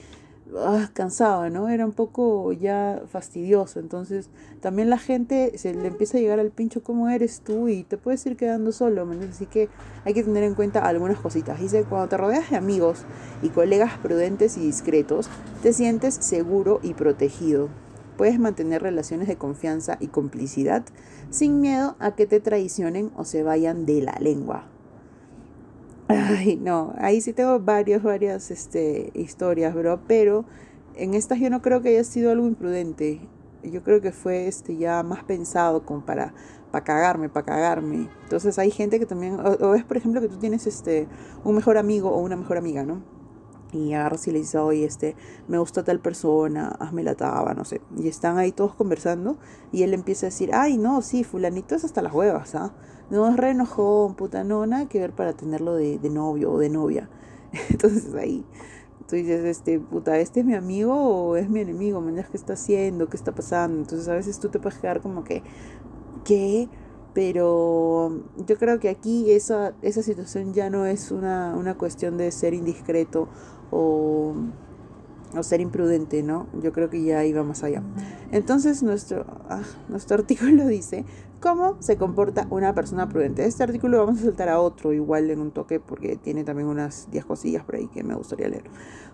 ah, 0.57 0.91
cansaba, 0.93 1.51
¿no? 1.51 1.69
Era 1.69 1.85
un 1.85 1.93
poco 1.93 2.53
ya 2.53 3.03
fastidioso. 3.11 3.81
Entonces, 3.81 4.31
también 4.61 4.91
la 4.91 4.99
gente 4.99 5.57
se 5.59 5.75
le 5.75 5.89
empieza 5.89 6.19
a 6.19 6.21
llegar 6.21 6.41
al 6.41 6.51
pincho 6.51 6.83
cómo 6.83 7.09
eres 7.09 7.41
tú 7.41 7.69
y 7.69 7.85
te 7.85 7.97
puedes 7.97 8.25
ir 8.27 8.37
quedando 8.37 8.73
solo, 8.73 9.09
Así 9.31 9.47
que 9.47 9.69
hay 10.05 10.15
que 10.15 10.25
tener 10.25 10.45
en 10.45 10.55
cuenta 10.55 10.87
algunas 10.87 11.19
cositas. 11.19 11.61
Dice, 11.61 11.85
cuando 11.85 12.09
te 12.09 12.17
rodeas 12.17 12.51
de 12.51 12.57
amigos 12.57 13.05
y 13.43 13.49
colegas 13.49 13.99
prudentes 13.99 14.57
y 14.57 14.61
discretos, 14.61 15.29
te 15.63 15.73
sientes 15.73 16.15
seguro 16.15 16.81
y 16.83 16.95
protegido. 16.95 17.69
puedes 18.17 18.41
mantener 18.41 18.83
relaciones 18.83 19.29
de 19.29 19.37
confianza 19.37 19.97
y 20.01 20.09
complicidad 20.09 20.85
sin 21.31 21.61
miedo 21.61 21.95
a 22.01 22.17
que 22.17 22.27
te 22.27 22.41
traicionen 22.41 23.13
o 23.17 23.25
se 23.25 23.45
vayan 23.45 23.87
de 23.87 24.03
la 24.03 24.17
lengua. 24.19 24.65
Ay, 26.09 26.57
no, 26.57 26.95
ahí 26.99 27.21
sí 27.21 27.35
tengo 27.35 27.61
varias, 27.61 28.03
varias 28.03 28.51
este, 28.51 29.11
historias, 29.15 29.75
bro, 29.75 30.01
pero 30.09 30.47
en 30.95 31.13
estas 31.13 31.39
yo 31.39 31.51
no 31.51 31.61
creo 31.61 31.83
que 31.83 31.91
haya 31.91 32.05
sido 32.05 32.31
algo 32.31 32.47
imprudente. 32.47 33.21
Yo 33.63 33.83
creo 33.83 34.01
que 34.01 34.11
fue 34.13 34.47
este, 34.49 34.77
ya 34.77 35.03
más 35.03 35.23
pensado 35.25 35.85
como 35.85 36.07
para, 36.07 36.33
para 36.71 36.85
cagarme, 36.85 37.29
para 37.29 37.45
cagarme. 37.45 38.09
Entonces 38.23 38.59
hay 38.59 38.71
gente 38.71 38.99
que 38.99 39.05
también, 39.05 39.39
o, 39.41 39.75
es 39.75 39.85
por 39.85 39.99
ejemplo 39.99 40.23
que 40.23 40.29
tú 40.29 40.39
tienes 40.39 40.67
este, 40.67 41.09
un 41.45 41.55
mejor 41.57 41.77
amigo 41.77 42.11
o 42.11 42.21
una 42.21 42.37
mejor 42.37 42.57
amiga, 42.57 42.85
¿no? 42.85 43.03
Y 43.73 43.93
agarras 43.93 44.27
y 44.29 44.31
le 44.31 44.39
dices, 44.39 44.55
oye, 44.55 44.87
este, 44.87 45.15
me 45.47 45.59
gusta 45.59 45.85
tal 45.85 46.01
persona, 46.01 46.69
hazme 46.81 47.03
la 47.03 47.17
taba, 47.17 47.53
no 47.53 47.67
sé. 47.67 47.83
Y 47.99 48.09
están 48.09 48.39
ahí 48.39 48.51
todos 48.53 48.75
conversando 48.75 49.37
y 49.73 49.83
él 49.83 49.93
empieza 49.93 50.25
a 50.27 50.31
decir, 50.31 50.51
ay, 50.55 50.79
no, 50.79 51.03
sí, 51.03 51.23
fulanito 51.23 51.75
es 51.75 51.85
hasta 51.85 52.01
las 52.01 52.15
huevas, 52.15 52.55
¿ah? 52.55 52.73
No 53.11 53.29
es 53.29 53.37
re 53.37 53.51
enojón, 53.51 54.15
puta, 54.15 54.45
no, 54.45 54.67
nada 54.67 54.87
que 54.89 55.01
ver 55.01 55.13
para 55.13 55.33
tenerlo 55.33 55.75
de, 55.75 55.99
de 55.99 56.11
novio 56.11 56.53
o 56.53 56.59
de 56.59 56.69
novia. 56.69 57.09
Entonces 57.71 58.15
ahí 58.15 58.45
tú 59.09 59.17
dices, 59.17 59.45
este, 59.45 59.81
puta, 59.81 60.19
¿este 60.19 60.41
es 60.41 60.47
mi 60.47 60.55
amigo 60.55 60.95
o 60.95 61.37
es 61.37 61.49
mi 61.49 61.61
enemigo? 61.61 62.01
¿Me 62.01 62.23
¿Qué 62.25 62.37
está 62.37 62.53
haciendo? 62.53 63.09
¿Qué 63.09 63.17
está 63.17 63.33
pasando? 63.35 63.79
Entonces 63.81 64.07
a 64.09 64.15
veces 64.15 64.39
tú 64.39 64.51
te 64.51 64.59
puedes 64.59 64.79
quedar 64.79 65.01
como 65.01 65.25
que, 65.25 65.43
¿qué? 66.25 66.69
Pero 67.15 68.23
yo 68.47 68.59
creo 68.59 68.79
que 68.79 68.91
aquí 68.91 69.31
esa, 69.33 69.73
esa 69.83 70.03
situación 70.03 70.53
ya 70.53 70.69
no 70.69 70.85
es 70.85 71.11
una, 71.11 71.57
una 71.57 71.77
cuestión 71.77 72.19
de 72.19 72.31
ser 72.31 72.53
indiscreto 72.53 73.29
o, 73.71 74.35
o, 75.37 75.43
ser 75.43 75.61
imprudente, 75.61 76.23
¿no? 76.23 76.47
Yo 76.63 76.73
creo 76.73 76.91
que 76.91 77.03
ya 77.03 77.25
iba 77.25 77.43
más 77.43 77.63
allá. 77.65 77.83
Entonces 78.33 78.83
nuestro, 78.83 79.25
ah, 79.49 79.63
nuestro 79.89 80.17
artículo 80.19 80.67
dice, 80.67 81.05
¿Cómo 81.41 81.77
se 81.79 81.97
comporta 81.97 82.49
una 82.51 82.75
persona 82.75 83.09
prudente? 83.09 83.45
Este 83.45 83.63
artículo 83.63 83.99
vamos 83.99 84.19
a 84.19 84.25
saltar 84.25 84.49
a 84.49 84.59
otro 84.59 84.93
igual 84.93 85.31
en 85.31 85.41
un 85.41 85.53
toque 85.53 85.79
porque 85.79 86.17
tiene 86.17 86.43
también 86.43 86.67
unas 86.67 87.09
10 87.13 87.27
cosillas 87.27 87.63
por 87.63 87.77
ahí 87.77 87.87
que 87.87 88.03
me 88.03 88.17
gustaría 88.17 88.49
leer. 88.49 88.65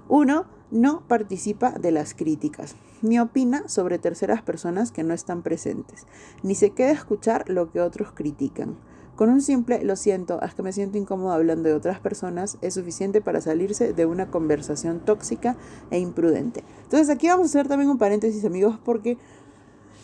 Uno, 0.09 0.47
no 0.71 1.06
participa 1.06 1.73
de 1.73 1.92
las 1.92 2.14
críticas, 2.14 2.76
ni 3.02 3.18
opina 3.18 3.68
sobre 3.68 3.99
terceras 3.99 4.40
personas 4.40 4.90
que 4.90 5.02
no 5.02 5.12
están 5.12 5.42
presentes, 5.42 6.06
ni 6.42 6.54
se 6.54 6.71
queda 6.71 6.88
a 6.88 6.92
escuchar 6.92 7.47
lo 7.50 7.71
que 7.71 7.83
otros 7.83 8.12
critican. 8.12 8.78
Con 9.16 9.28
un 9.28 9.42
simple 9.42 9.85
lo 9.85 9.94
siento, 9.94 10.42
es 10.42 10.54
que 10.54 10.62
me 10.62 10.73
siento 10.73 10.99
incómodo 10.99 11.33
hablando 11.33 11.68
de 11.68 11.75
otras 11.75 12.00
personas, 12.00 12.59
es 12.62 12.75
suficiente 12.75 13.21
para 13.21 13.40
salirse 13.40 13.92
de 13.92 14.06
una 14.06 14.26
conversación 14.26 14.99
tóxica 14.99 15.56
e 15.92 16.00
imprudente. 16.00 16.64
Entonces 16.83 17.09
aquí 17.11 17.28
vamos 17.28 17.47
a 17.47 17.50
hacer 17.50 17.68
también 17.68 17.90
un 17.90 17.99
paréntesis 17.99 18.44
amigos 18.44 18.76
porque 18.85 19.16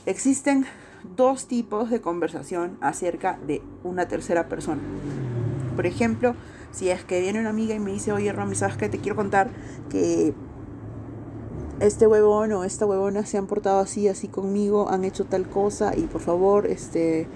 existen 0.07 0.65
dos 1.17 1.47
tipos 1.47 1.91
de 1.91 2.01
conversación 2.01 2.79
acerca 2.81 3.39
de 3.47 3.63
una 3.83 4.07
tercera 4.07 4.49
persona. 4.49 4.81
Por 5.75 5.87
ejemplo, 5.87 6.35
si 6.71 6.91
es 6.91 7.05
que 7.05 7.21
viene 7.21 7.41
una 7.41 7.51
amiga 7.51 7.75
y 7.75 7.81
me 7.81 7.93
dice, 7.93 8.13
oye 8.13 8.33
Romy, 8.33 8.55
¿sabes 8.55 8.77
qué? 8.77 8.89
Te 8.89 8.99
quiero 8.99 9.17
contar 9.17 9.51
que 9.89 10.35
este 11.81 12.07
huevón 12.07 12.53
o 12.53 12.63
esta 12.63 12.87
huevona 12.87 13.25
se 13.25 13.39
han 13.39 13.47
portado 13.47 13.81
así, 13.81 14.07
así 14.07 14.29
conmigo, 14.29 14.89
han 14.91 15.05
hecho 15.05 15.25
tal 15.25 15.49
cosa 15.49 15.97
y 15.97 16.03
por 16.03 16.21
favor, 16.21 16.67
este, 16.67 17.27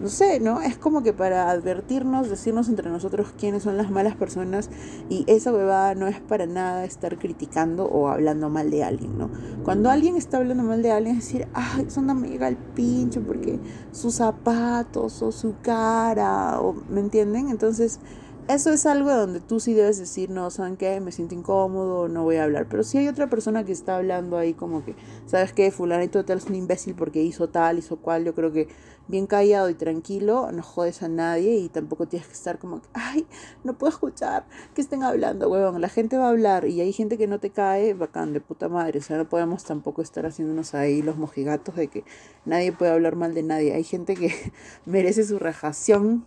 no 0.00 0.08
sé, 0.08 0.40
¿no? 0.40 0.60
Es 0.60 0.76
como 0.76 1.02
que 1.02 1.12
para 1.12 1.50
advertirnos, 1.50 2.28
decirnos 2.28 2.68
entre 2.68 2.90
nosotros 2.90 3.28
quiénes 3.38 3.62
son 3.62 3.76
las 3.76 3.90
malas 3.90 4.16
personas 4.16 4.70
y 5.08 5.24
esa 5.26 5.52
huevada 5.52 5.94
no 5.94 6.06
es 6.06 6.20
para 6.20 6.46
nada 6.46 6.84
estar 6.84 7.18
criticando 7.18 7.86
o 7.86 8.08
hablando 8.08 8.48
mal 8.48 8.70
de 8.70 8.84
alguien, 8.84 9.16
¿no? 9.18 9.30
Cuando 9.64 9.90
alguien 9.90 10.16
está 10.16 10.38
hablando 10.38 10.62
mal 10.62 10.82
de 10.82 10.90
alguien 10.90 11.16
es 11.16 11.24
decir, 11.24 11.48
ay, 11.54 11.86
eso 11.86 12.02
no 12.02 12.14
me 12.14 12.28
llega 12.28 12.46
al 12.46 12.56
pincho 12.56 13.22
porque 13.22 13.58
sus 13.92 14.14
zapatos 14.14 15.22
o 15.22 15.32
su 15.32 15.54
cara, 15.62 16.60
o, 16.60 16.74
¿me 16.90 17.00
entienden? 17.00 17.48
Entonces 17.48 18.00
eso 18.48 18.70
es 18.70 18.84
algo 18.84 19.10
donde 19.10 19.40
tú 19.40 19.58
sí 19.58 19.72
debes 19.72 19.98
decir, 19.98 20.30
no, 20.30 20.50
¿saben 20.50 20.76
qué? 20.76 21.00
Me 21.00 21.12
siento 21.12 21.34
incómodo, 21.34 22.08
no 22.08 22.24
voy 22.24 22.36
a 22.36 22.44
hablar. 22.44 22.66
Pero 22.68 22.82
si 22.82 22.98
hay 22.98 23.08
otra 23.08 23.28
persona 23.28 23.64
que 23.64 23.72
está 23.72 23.96
hablando 23.96 24.36
ahí 24.36 24.52
como 24.52 24.84
que, 24.84 24.94
¿sabes 25.26 25.52
qué? 25.52 25.70
Fulanito 25.70 26.24
tal 26.24 26.38
es 26.38 26.46
un 26.46 26.54
imbécil 26.54 26.94
porque 26.94 27.22
hizo 27.22 27.48
tal, 27.48 27.78
hizo 27.78 27.96
cual. 27.96 28.24
Yo 28.24 28.34
creo 28.34 28.52
que 28.52 28.68
bien 29.08 29.26
callado 29.26 29.70
y 29.70 29.74
tranquilo, 29.74 30.50
no 30.52 30.62
jodes 30.62 31.02
a 31.02 31.08
nadie 31.08 31.56
y 31.56 31.68
tampoco 31.68 32.06
tienes 32.06 32.28
que 32.28 32.34
estar 32.34 32.58
como, 32.58 32.80
ay, 32.92 33.26
no 33.62 33.74
puedo 33.76 33.92
escuchar 33.92 34.46
que 34.74 34.80
estén 34.80 35.02
hablando, 35.02 35.48
huevón. 35.48 35.80
La 35.80 35.88
gente 35.88 36.16
va 36.18 36.26
a 36.26 36.30
hablar 36.30 36.66
y 36.66 36.80
hay 36.80 36.92
gente 36.92 37.16
que 37.16 37.26
no 37.26 37.40
te 37.40 37.50
cae, 37.50 37.94
bacán, 37.94 38.32
de 38.32 38.40
puta 38.40 38.68
madre. 38.68 38.98
O 38.98 39.02
sea, 39.02 39.16
no 39.16 39.28
podemos 39.28 39.64
tampoco 39.64 40.02
estar 40.02 40.26
haciéndonos 40.26 40.74
ahí 40.74 41.02
los 41.02 41.16
mojigatos 41.16 41.76
de 41.76 41.88
que 41.88 42.04
nadie 42.44 42.72
puede 42.72 42.92
hablar 42.92 43.16
mal 43.16 43.32
de 43.34 43.42
nadie. 43.42 43.72
Hay 43.74 43.84
gente 43.84 44.14
que 44.14 44.34
merece 44.86 45.24
su 45.24 45.38
rajación 45.38 46.26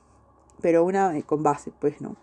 pero 0.61 0.83
una 0.83 1.17
eh, 1.17 1.23
con 1.23 1.43
base, 1.43 1.71
pues 1.79 2.01
no. 2.01 2.15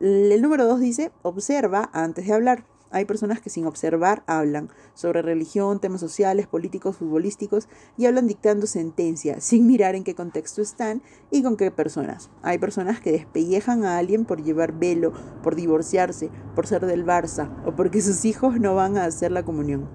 El 0.00 0.40
número 0.42 0.64
dos 0.64 0.80
dice, 0.80 1.10
observa 1.22 1.90
antes 1.92 2.26
de 2.26 2.32
hablar. 2.32 2.64
Hay 2.90 3.04
personas 3.04 3.40
que 3.40 3.50
sin 3.50 3.66
observar 3.66 4.22
hablan 4.26 4.70
sobre 4.94 5.20
religión, 5.20 5.78
temas 5.78 6.00
sociales, 6.00 6.46
políticos, 6.46 6.96
futbolísticos 6.96 7.68
y 7.98 8.06
hablan 8.06 8.26
dictando 8.26 8.66
sentencia 8.66 9.40
sin 9.40 9.66
mirar 9.66 9.94
en 9.94 10.04
qué 10.04 10.14
contexto 10.14 10.62
están 10.62 11.02
y 11.30 11.42
con 11.42 11.56
qué 11.56 11.70
personas. 11.70 12.30
Hay 12.42 12.58
personas 12.58 13.00
que 13.00 13.12
despellejan 13.12 13.84
a 13.84 13.98
alguien 13.98 14.24
por 14.24 14.42
llevar 14.42 14.72
velo, 14.72 15.12
por 15.42 15.54
divorciarse, 15.54 16.30
por 16.54 16.66
ser 16.66 16.86
del 16.86 17.04
Barça 17.04 17.50
o 17.66 17.76
porque 17.76 18.00
sus 18.00 18.24
hijos 18.24 18.58
no 18.58 18.74
van 18.74 18.96
a 18.96 19.04
hacer 19.04 19.32
la 19.32 19.44
comunión. 19.44 19.86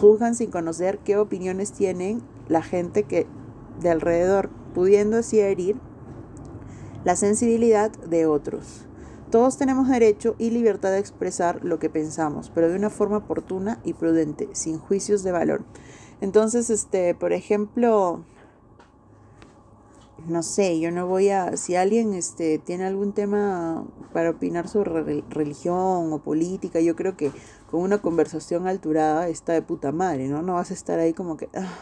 Juzgan 0.00 0.36
sin 0.36 0.50
conocer 0.50 0.98
qué 0.98 1.16
opiniones 1.16 1.72
tienen 1.72 2.22
la 2.48 2.62
gente 2.62 3.02
que 3.02 3.26
de 3.80 3.90
alrededor, 3.90 4.50
pudiendo 4.72 5.18
así 5.18 5.40
herir 5.40 5.76
la 7.06 7.14
sensibilidad 7.14 7.92
de 7.92 8.26
otros. 8.26 8.84
Todos 9.30 9.56
tenemos 9.56 9.88
derecho 9.88 10.34
y 10.40 10.50
libertad 10.50 10.90
de 10.90 10.98
expresar 10.98 11.64
lo 11.64 11.78
que 11.78 11.88
pensamos, 11.88 12.50
pero 12.52 12.68
de 12.68 12.74
una 12.74 12.90
forma 12.90 13.18
oportuna 13.18 13.78
y 13.84 13.92
prudente, 13.92 14.48
sin 14.54 14.80
juicios 14.80 15.22
de 15.22 15.30
valor. 15.30 15.64
Entonces, 16.20 16.68
este, 16.68 17.14
por 17.14 17.32
ejemplo, 17.32 18.24
no 20.26 20.42
sé, 20.42 20.80
yo 20.80 20.90
no 20.90 21.06
voy 21.06 21.28
a, 21.28 21.56
si 21.56 21.76
alguien 21.76 22.12
este, 22.12 22.58
tiene 22.58 22.86
algún 22.86 23.12
tema 23.12 23.86
para 24.12 24.30
opinar 24.30 24.66
sobre 24.66 25.22
religión 25.30 26.12
o 26.12 26.18
política, 26.24 26.80
yo 26.80 26.96
creo 26.96 27.16
que 27.16 27.30
con 27.70 27.82
una 27.82 27.98
conversación 27.98 28.66
alturada 28.66 29.28
está 29.28 29.52
de 29.52 29.62
puta 29.62 29.92
madre, 29.92 30.26
¿no? 30.26 30.42
No 30.42 30.54
vas 30.54 30.72
a 30.72 30.74
estar 30.74 30.98
ahí 30.98 31.12
como 31.12 31.36
que, 31.36 31.48
ah, 31.54 31.72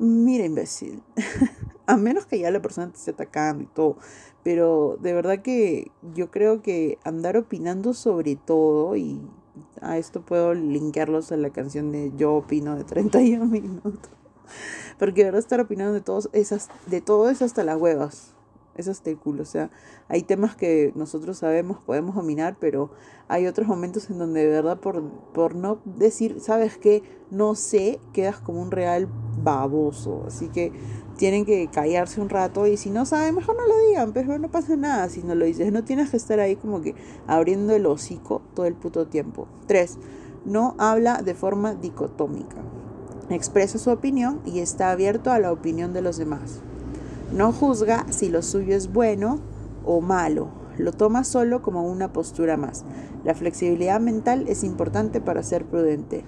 mira 0.00 0.44
imbécil. 0.44 1.04
a 1.86 1.96
menos 1.96 2.26
que 2.26 2.38
ya 2.38 2.50
la 2.50 2.60
persona 2.60 2.90
te 2.90 2.98
esté 2.98 3.12
atacando 3.12 3.62
y 3.62 3.66
todo. 3.66 3.96
Pero 4.42 4.98
de 5.00 5.12
verdad 5.12 5.42
que 5.42 5.90
yo 6.14 6.30
creo 6.30 6.62
que 6.62 6.98
andar 7.04 7.36
opinando 7.36 7.94
sobre 7.94 8.36
todo, 8.36 8.96
y 8.96 9.20
a 9.80 9.98
esto 9.98 10.20
puedo 10.22 10.54
linkearlos 10.54 11.32
a 11.32 11.36
la 11.36 11.50
canción 11.50 11.92
de 11.92 12.12
Yo 12.16 12.34
opino 12.34 12.76
de 12.76 12.84
31 12.84 13.44
minutos. 13.46 14.10
Porque 14.98 15.22
de 15.22 15.24
verdad 15.24 15.40
estar 15.40 15.60
opinando 15.60 15.92
de, 15.92 16.00
todos 16.00 16.30
esas, 16.32 16.68
de 16.86 17.00
todo 17.00 17.28
eso 17.28 17.44
hasta 17.44 17.64
las 17.64 17.80
huevas. 17.80 18.34
Es 18.76 18.88
hasta 18.88 19.10
el 19.10 19.18
culo. 19.18 19.42
O 19.42 19.46
sea, 19.46 19.70
hay 20.08 20.22
temas 20.22 20.54
que 20.54 20.92
nosotros 20.94 21.38
sabemos, 21.38 21.78
podemos 21.82 22.16
opinar, 22.16 22.56
pero 22.60 22.90
hay 23.26 23.46
otros 23.46 23.66
momentos 23.66 24.10
en 24.10 24.18
donde 24.18 24.40
de 24.40 24.48
verdad 24.48 24.78
por, 24.78 25.02
por 25.32 25.54
no 25.54 25.80
decir, 25.84 26.40
¿sabes 26.40 26.76
qué? 26.76 27.02
No 27.30 27.54
sé, 27.54 28.00
quedas 28.12 28.38
como 28.38 28.60
un 28.60 28.70
real 28.70 29.08
baboso. 29.42 30.24
Así 30.26 30.48
que 30.48 30.72
tienen 31.16 31.44
que 31.44 31.68
callarse 31.68 32.20
un 32.20 32.28
rato 32.28 32.66
y 32.66 32.76
si 32.76 32.90
no 32.90 33.06
saben, 33.06 33.34
mejor 33.34 33.56
no 33.56 33.66
lo 33.66 33.88
digan, 33.88 34.12
pero 34.12 34.38
no 34.38 34.50
pasa 34.50 34.76
nada 34.76 35.08
si 35.08 35.22
no 35.22 35.34
lo 35.34 35.44
dices. 35.44 35.72
No 35.72 35.84
tienes 35.84 36.10
que 36.10 36.16
estar 36.16 36.40
ahí 36.40 36.56
como 36.56 36.82
que 36.82 36.94
abriendo 37.26 37.74
el 37.74 37.86
hocico 37.86 38.42
todo 38.54 38.66
el 38.66 38.74
puto 38.74 39.06
tiempo. 39.06 39.48
3. 39.66 39.98
No 40.44 40.74
habla 40.78 41.22
de 41.22 41.34
forma 41.34 41.74
dicotómica. 41.74 42.56
Expresa 43.30 43.78
su 43.78 43.90
opinión 43.90 44.40
y 44.44 44.60
está 44.60 44.90
abierto 44.90 45.32
a 45.32 45.38
la 45.38 45.52
opinión 45.52 45.92
de 45.92 46.02
los 46.02 46.16
demás. 46.16 46.60
No 47.32 47.52
juzga 47.52 48.06
si 48.10 48.28
lo 48.28 48.42
suyo 48.42 48.76
es 48.76 48.92
bueno 48.92 49.40
o 49.84 50.00
malo. 50.00 50.48
Lo 50.78 50.92
toma 50.92 51.24
solo 51.24 51.62
como 51.62 51.82
una 51.82 52.12
postura 52.12 52.56
más. 52.56 52.84
La 53.24 53.34
flexibilidad 53.34 53.98
mental 54.00 54.44
es 54.46 54.62
importante 54.62 55.20
para 55.20 55.42
ser 55.42 55.64
prudente. 55.64 56.24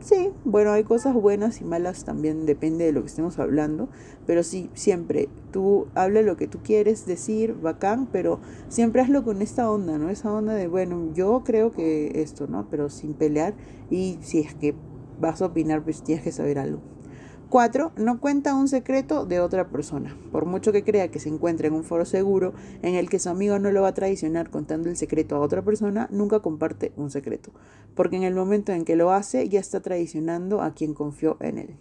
Sí, 0.00 0.30
bueno, 0.46 0.72
hay 0.72 0.82
cosas 0.82 1.12
buenas 1.12 1.60
y 1.60 1.64
malas 1.64 2.04
también, 2.04 2.46
depende 2.46 2.86
de 2.86 2.92
lo 2.92 3.02
que 3.02 3.08
estemos 3.08 3.38
hablando, 3.38 3.90
pero 4.26 4.42
sí, 4.42 4.70
siempre, 4.72 5.28
tú 5.52 5.88
habla 5.94 6.22
lo 6.22 6.38
que 6.38 6.46
tú 6.46 6.60
quieres 6.62 7.04
decir, 7.04 7.54
bacán, 7.54 8.08
pero 8.10 8.40
siempre 8.68 9.02
hazlo 9.02 9.22
con 9.24 9.42
esta 9.42 9.70
onda, 9.70 9.98
¿no? 9.98 10.08
Esa 10.08 10.32
onda 10.32 10.54
de, 10.54 10.68
bueno, 10.68 11.12
yo 11.12 11.42
creo 11.44 11.70
que 11.70 12.22
esto, 12.22 12.46
¿no? 12.46 12.66
Pero 12.70 12.88
sin 12.88 13.12
pelear 13.12 13.52
y 13.90 14.18
si 14.22 14.38
es 14.40 14.54
que 14.54 14.74
vas 15.20 15.42
a 15.42 15.46
opinar, 15.46 15.84
pues 15.84 16.02
tienes 16.02 16.24
que 16.24 16.32
saber 16.32 16.58
algo. 16.58 16.80
4. 17.50 17.92
No 17.96 18.20
cuenta 18.20 18.54
un 18.54 18.68
secreto 18.68 19.26
de 19.26 19.40
otra 19.40 19.68
persona. 19.68 20.16
Por 20.30 20.46
mucho 20.46 20.70
que 20.70 20.84
crea 20.84 21.10
que 21.10 21.18
se 21.18 21.28
encuentra 21.28 21.66
en 21.66 21.74
un 21.74 21.82
foro 21.82 22.04
seguro 22.04 22.54
en 22.82 22.94
el 22.94 23.10
que 23.10 23.18
su 23.18 23.28
amigo 23.28 23.58
no 23.58 23.72
lo 23.72 23.82
va 23.82 23.88
a 23.88 23.94
traicionar 23.94 24.50
contando 24.50 24.88
el 24.88 24.96
secreto 24.96 25.34
a 25.34 25.40
otra 25.40 25.62
persona, 25.62 26.06
nunca 26.12 26.38
comparte 26.38 26.92
un 26.96 27.10
secreto. 27.10 27.50
Porque 27.96 28.16
en 28.16 28.22
el 28.22 28.36
momento 28.36 28.70
en 28.72 28.84
que 28.84 28.94
lo 28.94 29.10
hace, 29.10 29.48
ya 29.48 29.58
está 29.58 29.80
traicionando 29.80 30.62
a 30.62 30.74
quien 30.74 30.94
confió 30.94 31.36
en 31.40 31.58
él. 31.58 31.76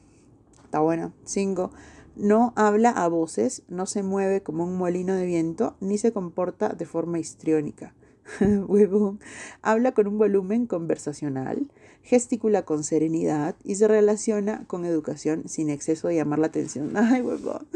Está 0.65 0.79
buena. 0.79 1.13
5. 1.23 1.71
No 2.15 2.51
habla 2.55 2.89
a 2.89 3.07
voces, 3.07 3.61
no 3.67 3.85
se 3.85 4.01
mueve 4.01 4.41
como 4.41 4.63
un 4.63 4.75
molino 4.75 5.13
de 5.13 5.27
viento, 5.27 5.75
ni 5.81 5.99
se 5.99 6.11
comporta 6.11 6.69
de 6.69 6.85
forma 6.85 7.19
histriónica. 7.19 7.93
huevón, 8.67 9.19
habla 9.61 9.93
con 9.93 10.07
un 10.07 10.17
volumen 10.17 10.65
conversacional, 10.65 11.71
gesticula 12.03 12.63
con 12.63 12.83
serenidad 12.83 13.55
y 13.63 13.75
se 13.75 13.87
relaciona 13.87 14.65
con 14.67 14.85
educación 14.85 15.43
sin 15.47 15.69
exceso 15.69 16.07
de 16.07 16.15
llamar 16.15 16.39
la 16.39 16.47
atención. 16.47 16.91
Ay, 16.95 17.21
huevón. 17.21 17.67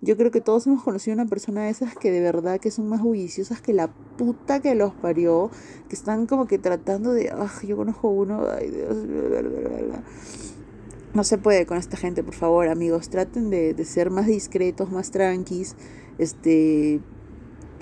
Yo 0.00 0.16
creo 0.16 0.32
que 0.32 0.40
todos 0.40 0.66
hemos 0.66 0.82
conocido 0.82 1.14
una 1.14 1.26
persona 1.26 1.62
de 1.62 1.70
esas 1.70 1.96
que 1.96 2.10
de 2.10 2.20
verdad 2.20 2.58
que 2.58 2.72
son 2.72 2.88
más 2.88 3.02
bulliciosas 3.02 3.60
que 3.60 3.72
la 3.72 3.86
puta 3.88 4.60
que 4.60 4.74
los 4.74 4.92
parió, 4.94 5.50
que 5.88 5.94
están 5.94 6.26
como 6.26 6.46
que 6.46 6.58
tratando 6.58 7.12
de, 7.12 7.30
ay, 7.30 7.68
yo 7.68 7.76
conozco 7.76 8.08
uno, 8.08 8.44
ay 8.50 8.70
Dios, 8.70 8.96
no 11.14 11.24
se 11.24 11.38
puede 11.38 11.66
con 11.66 11.76
esta 11.76 11.96
gente, 11.96 12.24
por 12.24 12.34
favor, 12.34 12.66
amigos, 12.68 13.10
traten 13.10 13.50
de, 13.50 13.74
de 13.74 13.84
ser 13.84 14.10
más 14.10 14.26
discretos, 14.26 14.90
más 14.90 15.12
tranquis, 15.12 15.76
este, 16.18 17.00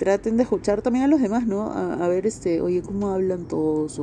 traten 0.01 0.35
de 0.35 0.41
escuchar 0.41 0.81
también 0.81 1.05
a 1.05 1.07
los 1.07 1.21
demás, 1.21 1.45
¿no? 1.45 1.71
A, 1.71 2.07
ver, 2.07 2.25
este, 2.25 2.59
oye, 2.59 2.81
¿cómo 2.81 3.09
hablan 3.09 3.47
todos? 3.47 4.01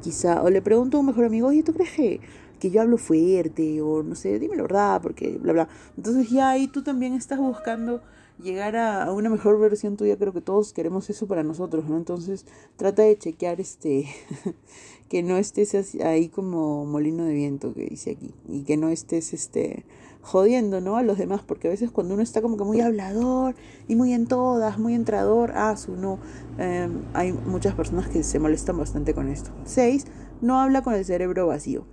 Quizá, 0.00 0.42
o 0.42 0.50
le 0.50 0.62
pregunto 0.62 0.96
a 0.96 1.00
un 1.00 1.06
mejor 1.06 1.24
amigo, 1.24 1.48
oye, 1.48 1.62
¿tú 1.62 1.72
crees 1.72 1.92
que, 1.92 2.20
que 2.58 2.70
yo 2.70 2.80
hablo 2.80 2.98
fuerte? 2.98 3.80
O 3.82 4.02
no 4.02 4.14
sé, 4.14 4.38
dime 4.38 4.56
la 4.56 4.62
verdad, 4.62 5.02
porque 5.02 5.38
bla, 5.38 5.52
bla. 5.52 5.68
Entonces 5.96 6.30
ya 6.30 6.50
ahí 6.50 6.68
tú 6.68 6.82
también 6.82 7.14
estás 7.14 7.38
buscando 7.38 8.00
llegar 8.42 8.76
a, 8.76 9.12
una 9.12 9.30
mejor 9.30 9.58
versión 9.58 9.96
tuya, 9.96 10.16
creo 10.16 10.32
que 10.32 10.40
todos 10.40 10.72
queremos 10.72 11.08
eso 11.10 11.26
para 11.26 11.42
nosotros, 11.42 11.88
¿no? 11.88 11.96
Entonces 11.96 12.46
trata 12.76 13.02
de 13.02 13.16
chequear 13.18 13.60
este, 13.60 14.06
que 15.10 15.24
no 15.24 15.38
estés 15.38 15.74
ahí 16.04 16.28
como 16.28 16.86
molino 16.86 17.24
de 17.24 17.34
viento 17.34 17.74
que 17.74 17.84
dice 17.84 18.12
aquí, 18.12 18.32
y 18.48 18.62
que 18.62 18.76
no 18.76 18.88
estés 18.90 19.34
este 19.34 19.84
jodiendo, 20.22 20.80
¿no? 20.80 20.96
A 20.96 21.02
los 21.02 21.18
demás, 21.18 21.42
porque 21.44 21.66
a 21.66 21.70
veces 21.72 21.90
cuando 21.90 22.14
uno 22.14 22.22
está 22.22 22.40
como 22.40 22.56
que 22.56 22.62
muy 22.62 22.80
hablador 22.80 23.56
y 23.88 23.96
muy 23.96 24.12
en 24.12 24.28
todas, 24.28 24.78
muy 24.78 24.94
entrador, 24.94 25.50
ah, 25.56 25.76
su 25.76 25.96
no, 25.96 26.20
em, 26.58 27.02
hay 27.12 27.32
muchas 27.32 27.74
personas 27.74 28.08
que 28.08 28.22
se 28.22 28.38
molestan 28.38 28.78
bastante 28.78 29.12
con 29.12 29.28
esto. 29.28 29.50
6. 29.64 30.06
No 30.42 30.60
habla 30.60 30.82
con 30.82 30.94
el 30.94 31.04
cerebro 31.04 31.48
vacío. 31.48 31.86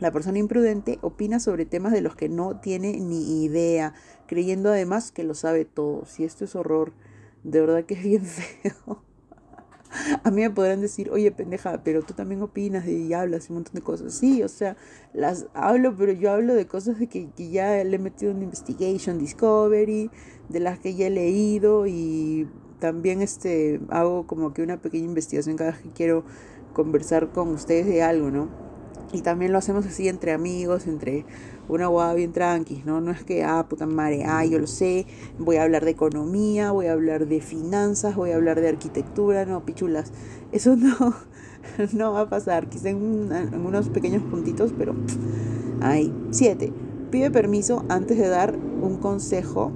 La 0.00 0.10
persona 0.10 0.38
imprudente 0.38 0.98
opina 1.02 1.40
sobre 1.40 1.66
temas 1.66 1.92
de 1.92 2.00
los 2.00 2.16
que 2.16 2.30
no 2.30 2.60
tiene 2.60 2.98
ni 2.98 3.44
idea, 3.44 3.92
creyendo 4.26 4.70
además 4.70 5.12
que 5.12 5.22
lo 5.22 5.34
sabe 5.34 5.66
todo. 5.66 6.06
Si 6.06 6.24
esto 6.24 6.46
es 6.46 6.56
horror, 6.56 6.94
de 7.42 7.60
verdad 7.60 7.84
que 7.84 7.94
es 7.94 8.02
bien 8.02 8.24
feo. 8.24 9.02
A 10.24 10.30
mí 10.30 10.42
me 10.42 10.50
podrán 10.50 10.80
decir, 10.80 11.10
oye, 11.10 11.30
pendeja, 11.30 11.82
pero 11.84 12.02
tú 12.02 12.14
también 12.14 12.42
opinas 12.42 12.86
y 12.86 13.12
hablas 13.12 13.48
y 13.48 13.52
un 13.52 13.56
montón 13.56 13.74
de 13.74 13.82
cosas. 13.82 14.14
Sí, 14.14 14.42
o 14.42 14.48
sea, 14.48 14.76
las 15.12 15.46
hablo, 15.54 15.94
pero 15.96 16.12
yo 16.12 16.32
hablo 16.32 16.54
de 16.54 16.66
cosas 16.66 16.98
de 16.98 17.06
que, 17.06 17.30
que 17.30 17.50
ya 17.50 17.82
le 17.84 17.96
he 17.96 17.98
metido 17.98 18.32
en 18.32 18.42
Investigation 18.42 19.18
Discovery, 19.18 20.10
de 20.48 20.60
las 20.60 20.78
que 20.78 20.94
ya 20.94 21.06
he 21.06 21.10
leído 21.10 21.86
y 21.86 22.48
también 22.80 23.22
este, 23.22 23.80
hago 23.88 24.26
como 24.26 24.52
que 24.52 24.62
una 24.62 24.80
pequeña 24.80 25.06
investigación 25.06 25.56
cada 25.56 25.72
vez 25.72 25.80
que 25.80 25.90
quiero 25.90 26.24
conversar 26.72 27.30
con 27.30 27.48
ustedes 27.48 27.86
de 27.86 28.02
algo, 28.02 28.30
¿no? 28.30 28.48
Y 29.12 29.22
también 29.22 29.52
lo 29.52 29.58
hacemos 29.58 29.86
así 29.86 30.08
entre 30.08 30.32
amigos, 30.32 30.86
entre 30.88 31.24
una 31.68 31.86
guada 31.86 32.14
bien 32.14 32.32
tranqui, 32.32 32.82
¿no? 32.84 33.00
No 33.00 33.10
es 33.10 33.24
que, 33.24 33.44
ah, 33.44 33.66
puta 33.68 33.86
madre, 33.86 34.24
ah, 34.26 34.44
yo 34.44 34.58
lo 34.58 34.66
sé, 34.66 35.06
voy 35.38 35.56
a 35.56 35.62
hablar 35.62 35.84
de 35.84 35.92
economía, 35.92 36.72
voy 36.72 36.86
a 36.86 36.92
hablar 36.92 37.26
de 37.26 37.40
finanzas, 37.40 38.16
voy 38.16 38.32
a 38.32 38.36
hablar 38.36 38.60
de 38.60 38.68
arquitectura, 38.68 39.44
no, 39.46 39.64
pichulas. 39.64 40.12
Eso 40.52 40.76
no, 40.76 41.14
no 41.92 42.12
va 42.12 42.20
a 42.20 42.28
pasar, 42.28 42.68
quizá 42.68 42.90
en, 42.90 43.30
en 43.32 43.66
unos 43.66 43.88
pequeños 43.88 44.22
puntitos, 44.22 44.72
pero 44.76 44.94
ahí. 45.80 46.12
Siete, 46.30 46.72
pide 47.10 47.30
permiso 47.30 47.84
antes 47.88 48.18
de 48.18 48.28
dar 48.28 48.56
un 48.56 48.96
consejo 48.96 49.72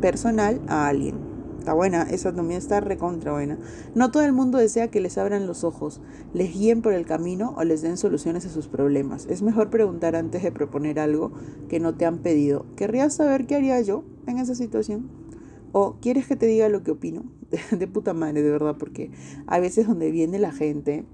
personal 0.00 0.60
a 0.66 0.88
alguien. 0.88 1.29
Está 1.60 1.74
buena, 1.74 2.04
esa 2.04 2.32
también 2.32 2.56
está 2.56 2.80
recontra 2.80 3.32
buena. 3.32 3.58
No 3.94 4.10
todo 4.10 4.22
el 4.22 4.32
mundo 4.32 4.56
desea 4.56 4.88
que 4.88 4.98
les 4.98 5.18
abran 5.18 5.46
los 5.46 5.62
ojos, 5.62 6.00
les 6.32 6.54
guíen 6.54 6.80
por 6.80 6.94
el 6.94 7.04
camino 7.04 7.52
o 7.54 7.64
les 7.64 7.82
den 7.82 7.98
soluciones 7.98 8.46
a 8.46 8.48
sus 8.48 8.66
problemas. 8.66 9.26
Es 9.26 9.42
mejor 9.42 9.68
preguntar 9.68 10.16
antes 10.16 10.42
de 10.42 10.52
proponer 10.52 10.98
algo 10.98 11.32
que 11.68 11.78
no 11.78 11.94
te 11.94 12.06
han 12.06 12.20
pedido. 12.20 12.64
¿Querrías 12.76 13.14
saber 13.14 13.46
qué 13.46 13.56
haría 13.56 13.78
yo 13.82 14.04
en 14.26 14.38
esa 14.38 14.54
situación? 14.54 15.10
¿O 15.72 15.96
quieres 16.00 16.26
que 16.26 16.34
te 16.34 16.46
diga 16.46 16.70
lo 16.70 16.82
que 16.82 16.92
opino? 16.92 17.24
De, 17.78 17.86
puta 17.86 18.14
madre, 18.14 18.40
de 18.40 18.50
verdad, 18.50 18.76
porque 18.78 19.10
hay 19.46 19.60
veces 19.60 19.86
donde 19.86 20.10
viene 20.10 20.38
la 20.38 20.52
gente 20.52 21.04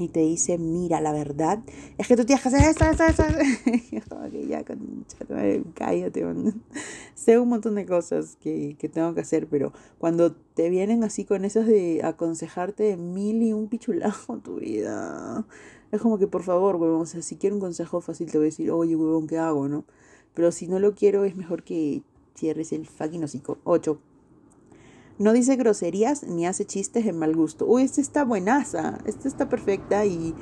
y 0.00 0.08
te 0.08 0.20
dice, 0.20 0.58
mira, 0.58 1.00
la 1.00 1.12
verdad 1.12 1.60
es 1.98 2.08
que 2.08 2.16
tú 2.16 2.24
tienes 2.24 2.42
que 2.42 2.48
hacer 2.48 2.62
esto, 2.62 2.84
esto, 2.84 3.04
esto. 3.04 3.22
que 4.30 4.46
ya, 4.46 4.64
cállate, 5.74 6.24
sé 7.14 7.38
un 7.38 7.48
montón 7.48 7.74
de 7.74 7.86
cosas 7.86 8.36
que, 8.40 8.76
que, 8.78 8.88
tengo 8.88 9.14
que 9.14 9.20
hacer, 9.20 9.46
pero 9.48 9.72
cuando 9.98 10.32
te 10.32 10.70
vienen 10.70 11.04
así 11.04 11.24
con 11.24 11.44
esas 11.44 11.66
de 11.66 12.02
aconsejarte 12.04 12.82
de 12.84 12.96
mil 12.96 13.42
y 13.42 13.52
un 13.52 13.68
pichulajo 13.68 14.34
en 14.34 14.40
tu 14.40 14.56
vida, 14.56 15.44
es 15.92 16.00
como 16.00 16.18
que 16.18 16.26
por 16.26 16.42
favor, 16.42 16.76
huevón, 16.76 17.02
o 17.02 17.06
sea, 17.06 17.22
si 17.22 17.36
quiero 17.36 17.56
un 17.56 17.60
consejo 17.60 18.00
fácil 18.00 18.30
te 18.30 18.38
voy 18.38 18.46
a 18.46 18.50
decir, 18.50 18.70
oye, 18.70 18.96
huevón, 18.96 19.26
¿qué 19.26 19.38
hago, 19.38 19.68
no? 19.68 19.84
Pero 20.34 20.52
si 20.52 20.68
no 20.68 20.78
lo 20.78 20.94
quiero, 20.94 21.24
es 21.24 21.36
mejor 21.36 21.64
que 21.64 22.02
cierres 22.36 22.72
el 22.72 22.86
fucking 22.86 23.24
hocico. 23.24 23.58
8. 23.64 23.98
No 25.20 25.34
dice 25.34 25.56
groserías 25.56 26.22
ni 26.22 26.46
hace 26.46 26.64
chistes 26.64 27.04
de 27.04 27.12
mal 27.12 27.36
gusto. 27.36 27.66
Uy, 27.66 27.82
esta 27.82 28.00
está 28.00 28.24
buenaza, 28.24 28.96
esta 29.04 29.28
está 29.28 29.50
perfecta 29.50 30.06
y 30.06 30.34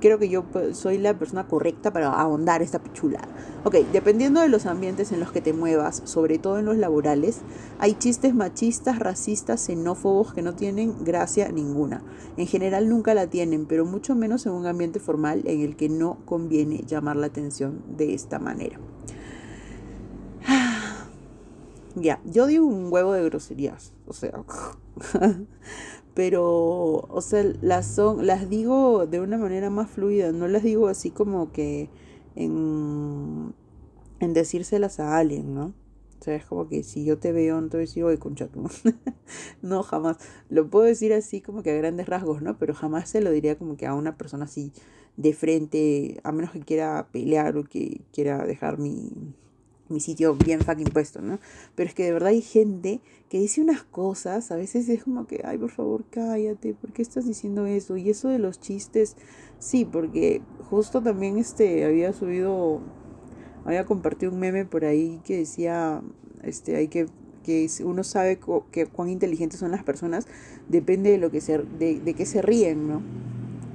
creo 0.00 0.20
que 0.20 0.28
yo 0.28 0.44
pues, 0.44 0.76
soy 0.76 0.98
la 0.98 1.18
persona 1.18 1.48
correcta 1.48 1.92
para 1.92 2.12
ahondar 2.12 2.62
esta 2.62 2.80
pichula. 2.80 3.18
Ok, 3.64 3.78
dependiendo 3.92 4.40
de 4.40 4.48
los 4.48 4.66
ambientes 4.66 5.10
en 5.10 5.18
los 5.18 5.32
que 5.32 5.40
te 5.40 5.52
muevas, 5.52 6.02
sobre 6.04 6.38
todo 6.38 6.60
en 6.60 6.66
los 6.66 6.76
laborales, 6.76 7.40
hay 7.80 7.94
chistes 7.94 8.32
machistas, 8.32 9.00
racistas, 9.00 9.60
xenófobos 9.60 10.32
que 10.32 10.42
no 10.42 10.54
tienen 10.54 11.02
gracia 11.02 11.50
ninguna. 11.50 12.04
En 12.36 12.46
general 12.46 12.88
nunca 12.88 13.14
la 13.14 13.26
tienen, 13.26 13.66
pero 13.66 13.84
mucho 13.84 14.14
menos 14.14 14.46
en 14.46 14.52
un 14.52 14.66
ambiente 14.66 15.00
formal 15.00 15.42
en 15.46 15.62
el 15.62 15.74
que 15.74 15.88
no 15.88 16.18
conviene 16.26 16.84
llamar 16.86 17.16
la 17.16 17.26
atención 17.26 17.82
de 17.96 18.14
esta 18.14 18.38
manera. 18.38 18.78
Ya, 21.94 22.20
yo 22.24 22.46
digo 22.46 22.66
un 22.66 22.90
huevo 22.90 23.12
de 23.12 23.24
groserías, 23.24 23.92
o 24.06 24.14
sea, 24.14 24.44
pero, 26.14 27.06
o 27.08 27.20
sea, 27.20 27.44
las 27.60 27.86
son, 27.86 28.26
las 28.26 28.48
digo 28.48 29.06
de 29.06 29.20
una 29.20 29.36
manera 29.36 29.68
más 29.68 29.90
fluida, 29.90 30.32
no 30.32 30.48
las 30.48 30.62
digo 30.62 30.88
así 30.88 31.10
como 31.10 31.52
que 31.52 31.90
en, 32.34 33.54
en 34.20 34.32
decírselas 34.32 35.00
a 35.00 35.18
alguien, 35.18 35.54
¿no? 35.54 35.74
O 36.20 36.24
sea, 36.24 36.36
es 36.36 36.46
como 36.46 36.68
que 36.68 36.84
si 36.84 37.04
yo 37.04 37.18
te 37.18 37.32
veo, 37.32 37.60
no 37.60 37.68
te 37.68 37.78
voy 38.02 38.16
no, 39.62 39.82
jamás. 39.82 40.18
Lo 40.48 40.70
puedo 40.70 40.84
decir 40.84 41.12
así 41.12 41.40
como 41.40 41.64
que 41.64 41.72
a 41.72 41.74
grandes 41.74 42.08
rasgos, 42.08 42.42
¿no? 42.42 42.58
Pero 42.58 42.74
jamás 42.74 43.08
se 43.08 43.20
lo 43.20 43.32
diría 43.32 43.58
como 43.58 43.76
que 43.76 43.86
a 43.86 43.94
una 43.94 44.16
persona 44.16 44.44
así 44.44 44.72
de 45.16 45.34
frente, 45.34 46.20
a 46.22 46.30
menos 46.30 46.52
que 46.52 46.60
quiera 46.60 47.08
pelear 47.10 47.56
o 47.56 47.64
que 47.64 48.02
quiera 48.12 48.46
dejar 48.46 48.78
mi, 48.78 49.34
mi 49.92 50.00
sitio 50.00 50.34
bien 50.34 50.60
fucking 50.60 50.88
puesto, 50.88 51.20
¿no? 51.20 51.38
Pero 51.74 51.88
es 51.88 51.94
que 51.94 52.04
de 52.04 52.12
verdad 52.12 52.30
hay 52.30 52.42
gente 52.42 53.00
que 53.28 53.38
dice 53.38 53.60
unas 53.60 53.82
cosas, 53.82 54.50
a 54.50 54.56
veces 54.56 54.88
es 54.88 55.04
como 55.04 55.26
que, 55.26 55.42
ay, 55.44 55.58
por 55.58 55.70
favor, 55.70 56.04
cállate, 56.10 56.74
¿por 56.74 56.92
qué 56.92 57.02
estás 57.02 57.26
diciendo 57.26 57.66
eso? 57.66 57.96
Y 57.96 58.10
eso 58.10 58.28
de 58.28 58.38
los 58.38 58.60
chistes, 58.60 59.16
sí, 59.58 59.84
porque 59.84 60.42
justo 60.70 61.02
también 61.02 61.38
este 61.38 61.84
había 61.84 62.12
subido, 62.12 62.80
había 63.64 63.84
compartido 63.86 64.32
un 64.32 64.38
meme 64.38 64.64
por 64.64 64.84
ahí 64.84 65.20
que 65.24 65.38
decía, 65.38 66.02
este, 66.42 66.76
hay 66.76 66.88
que 66.88 67.06
que 67.42 67.68
uno 67.84 68.04
sabe 68.04 68.38
que 68.70 68.86
cuán 68.86 69.08
inteligentes 69.08 69.58
son 69.58 69.72
las 69.72 69.82
personas 69.82 70.28
depende 70.68 71.10
de 71.10 71.18
lo 71.18 71.32
que 71.32 71.40
se 71.40 71.58
de, 71.58 71.98
de 71.98 72.14
qué 72.14 72.24
se 72.24 72.40
ríen, 72.40 72.86
¿no? 72.86 73.02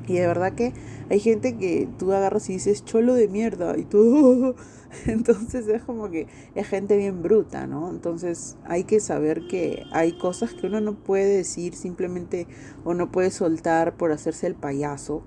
Y 0.08 0.14
de 0.14 0.28
verdad 0.28 0.54
que 0.54 0.74
hay 1.10 1.20
gente 1.20 1.58
que 1.58 1.88
tú 2.00 2.14
agarras 2.14 2.50
y 2.50 2.54
dices 2.54 2.84
cholo 2.86 3.14
de 3.14 3.28
mierda 3.28 3.78
y 3.78 3.84
tú 3.84 4.56
Entonces 5.06 5.68
es 5.68 5.84
como 5.84 6.10
que 6.10 6.28
es 6.56 6.68
gente 6.68 6.98
bien 6.98 7.22
bruta, 7.22 7.68
¿no? 7.68 7.90
Entonces 7.90 8.58
hay 8.66 8.84
que 8.84 9.00
saber 9.00 9.48
que 9.48 9.84
hay 9.92 10.18
cosas 10.18 10.54
que 10.54 10.68
uno 10.68 10.82
no 10.82 10.96
puede 10.96 11.38
decir 11.38 11.76
simplemente 11.76 12.48
o 12.84 12.94
no 12.94 13.12
puede 13.12 13.32
soltar 13.32 13.96
por 13.98 14.12
hacerse 14.12 14.48
el 14.48 14.56
payaso. 14.56 15.24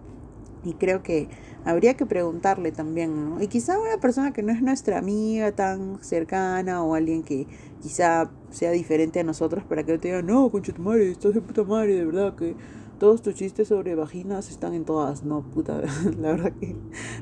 Y 0.63 0.75
creo 0.75 1.03
que 1.03 1.29
habría 1.65 1.95
que 1.95 2.05
preguntarle 2.05 2.71
también, 2.71 3.31
¿no? 3.31 3.43
Y 3.43 3.49
quizá 3.49 3.79
una 3.79 3.99
persona 3.99 4.33
que 4.33 4.43
no 4.43 4.53
es 4.53 4.61
nuestra 4.61 4.99
amiga 4.99 5.53
tan 5.53 6.03
cercana 6.03 6.83
o 6.85 6.95
alguien 6.95 7.23
que 7.23 7.47
quizá 7.81 8.31
sea 8.51 8.71
diferente 8.71 9.21
a 9.21 9.25
nosotros 9.25 9.65
para 9.65 9.85
que 9.85 9.97
te 9.99 10.09
diga, 10.09 10.23
no, 10.23 10.51
concha 10.51 10.75
madre, 10.79 11.13
estás 11.13 11.33
de 11.33 11.41
puta 11.41 11.65
madre, 11.65 11.95
de 11.95 12.05
verdad 12.05 12.35
que 12.35 12.55
todos 13.01 13.23
tus 13.23 13.35
chistes 13.35 13.69
sobre 13.69 13.95
vaginas 13.95 14.51
están 14.51 14.75
en 14.75 14.85
todas. 14.85 15.25
No, 15.25 15.43
puta, 15.43 15.81
la 16.21 16.33
verdad 16.33 16.53
que 16.61 16.77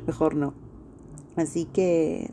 mejor 0.06 0.34
no. 0.34 0.52
Así 1.36 1.66
que 1.66 2.30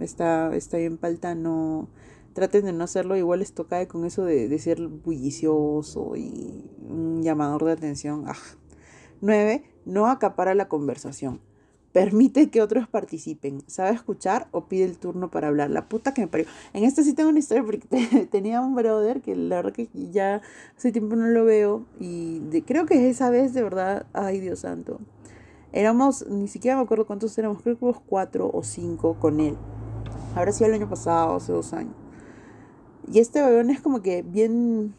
está, 0.00 0.52
está 0.56 0.78
bien 0.78 0.96
palta, 0.96 1.34
no 1.34 1.88
traten 2.32 2.64
de 2.64 2.72
no 2.72 2.82
hacerlo, 2.82 3.16
igual 3.16 3.42
esto 3.42 3.68
cae 3.68 3.86
con 3.86 4.04
eso 4.04 4.24
de, 4.24 4.48
de 4.48 4.58
ser 4.58 4.88
bullicioso 4.88 6.16
y 6.16 6.64
un 6.88 7.22
llamador 7.22 7.64
de 7.64 7.72
atención. 7.72 8.24
Ah. 8.26 8.34
9. 9.20 9.62
No 9.84 10.06
acapara 10.06 10.54
la 10.54 10.66
conversación. 10.66 11.40
Permite 11.94 12.50
que 12.50 12.60
otros 12.60 12.88
participen. 12.88 13.62
¿Sabe 13.68 13.92
escuchar 13.92 14.48
o 14.50 14.64
pide 14.66 14.84
el 14.84 14.98
turno 14.98 15.30
para 15.30 15.46
hablar? 15.46 15.70
La 15.70 15.88
puta 15.88 16.12
que 16.12 16.22
me 16.22 16.26
parió. 16.26 16.44
En 16.72 16.82
esta 16.82 17.04
sí 17.04 17.14
tengo 17.14 17.30
una 17.30 17.38
historia 17.38 17.62
porque 17.62 18.26
tenía 18.32 18.60
un 18.62 18.74
brother 18.74 19.20
que 19.20 19.36
la 19.36 19.62
verdad 19.62 19.72
que 19.72 19.88
ya 20.10 20.42
hace 20.76 20.90
tiempo 20.90 21.14
no 21.14 21.28
lo 21.28 21.44
veo. 21.44 21.86
Y 22.00 22.40
creo 22.62 22.84
que 22.84 23.08
esa 23.08 23.30
vez 23.30 23.54
de 23.54 23.62
verdad, 23.62 24.06
ay 24.12 24.40
Dios 24.40 24.58
santo. 24.58 24.98
Éramos, 25.70 26.26
ni 26.28 26.48
siquiera 26.48 26.76
me 26.76 26.82
acuerdo 26.82 27.06
cuántos 27.06 27.38
éramos, 27.38 27.62
creo 27.62 27.78
que 27.78 27.84
éramos 27.84 28.02
cuatro 28.08 28.50
o 28.52 28.64
cinco 28.64 29.14
con 29.20 29.38
él. 29.38 29.56
Ahora 30.34 30.50
sí 30.50 30.64
el 30.64 30.74
año 30.74 30.88
pasado, 30.88 31.36
hace 31.36 31.52
dos 31.52 31.72
años. 31.74 31.94
Y 33.06 33.20
este 33.20 33.40
bebé 33.40 33.70
es 33.72 33.80
como 33.80 34.02
que 34.02 34.22
bien 34.22 34.96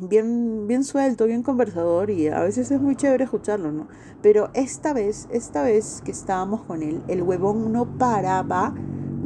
bien, 0.00 0.66
bien 0.66 0.84
suelto, 0.84 1.26
bien 1.26 1.42
conversador 1.42 2.10
y 2.10 2.28
a 2.28 2.40
veces 2.40 2.70
es 2.70 2.80
muy 2.80 2.96
chévere 2.96 3.24
escucharlo, 3.24 3.72
¿no? 3.72 3.88
Pero 4.22 4.50
esta 4.54 4.92
vez, 4.92 5.28
esta 5.30 5.62
vez 5.62 6.00
que 6.04 6.10
estábamos 6.10 6.62
con 6.62 6.82
él, 6.82 7.02
el 7.08 7.22
huevón 7.22 7.72
no 7.72 7.98
paraba 7.98 8.74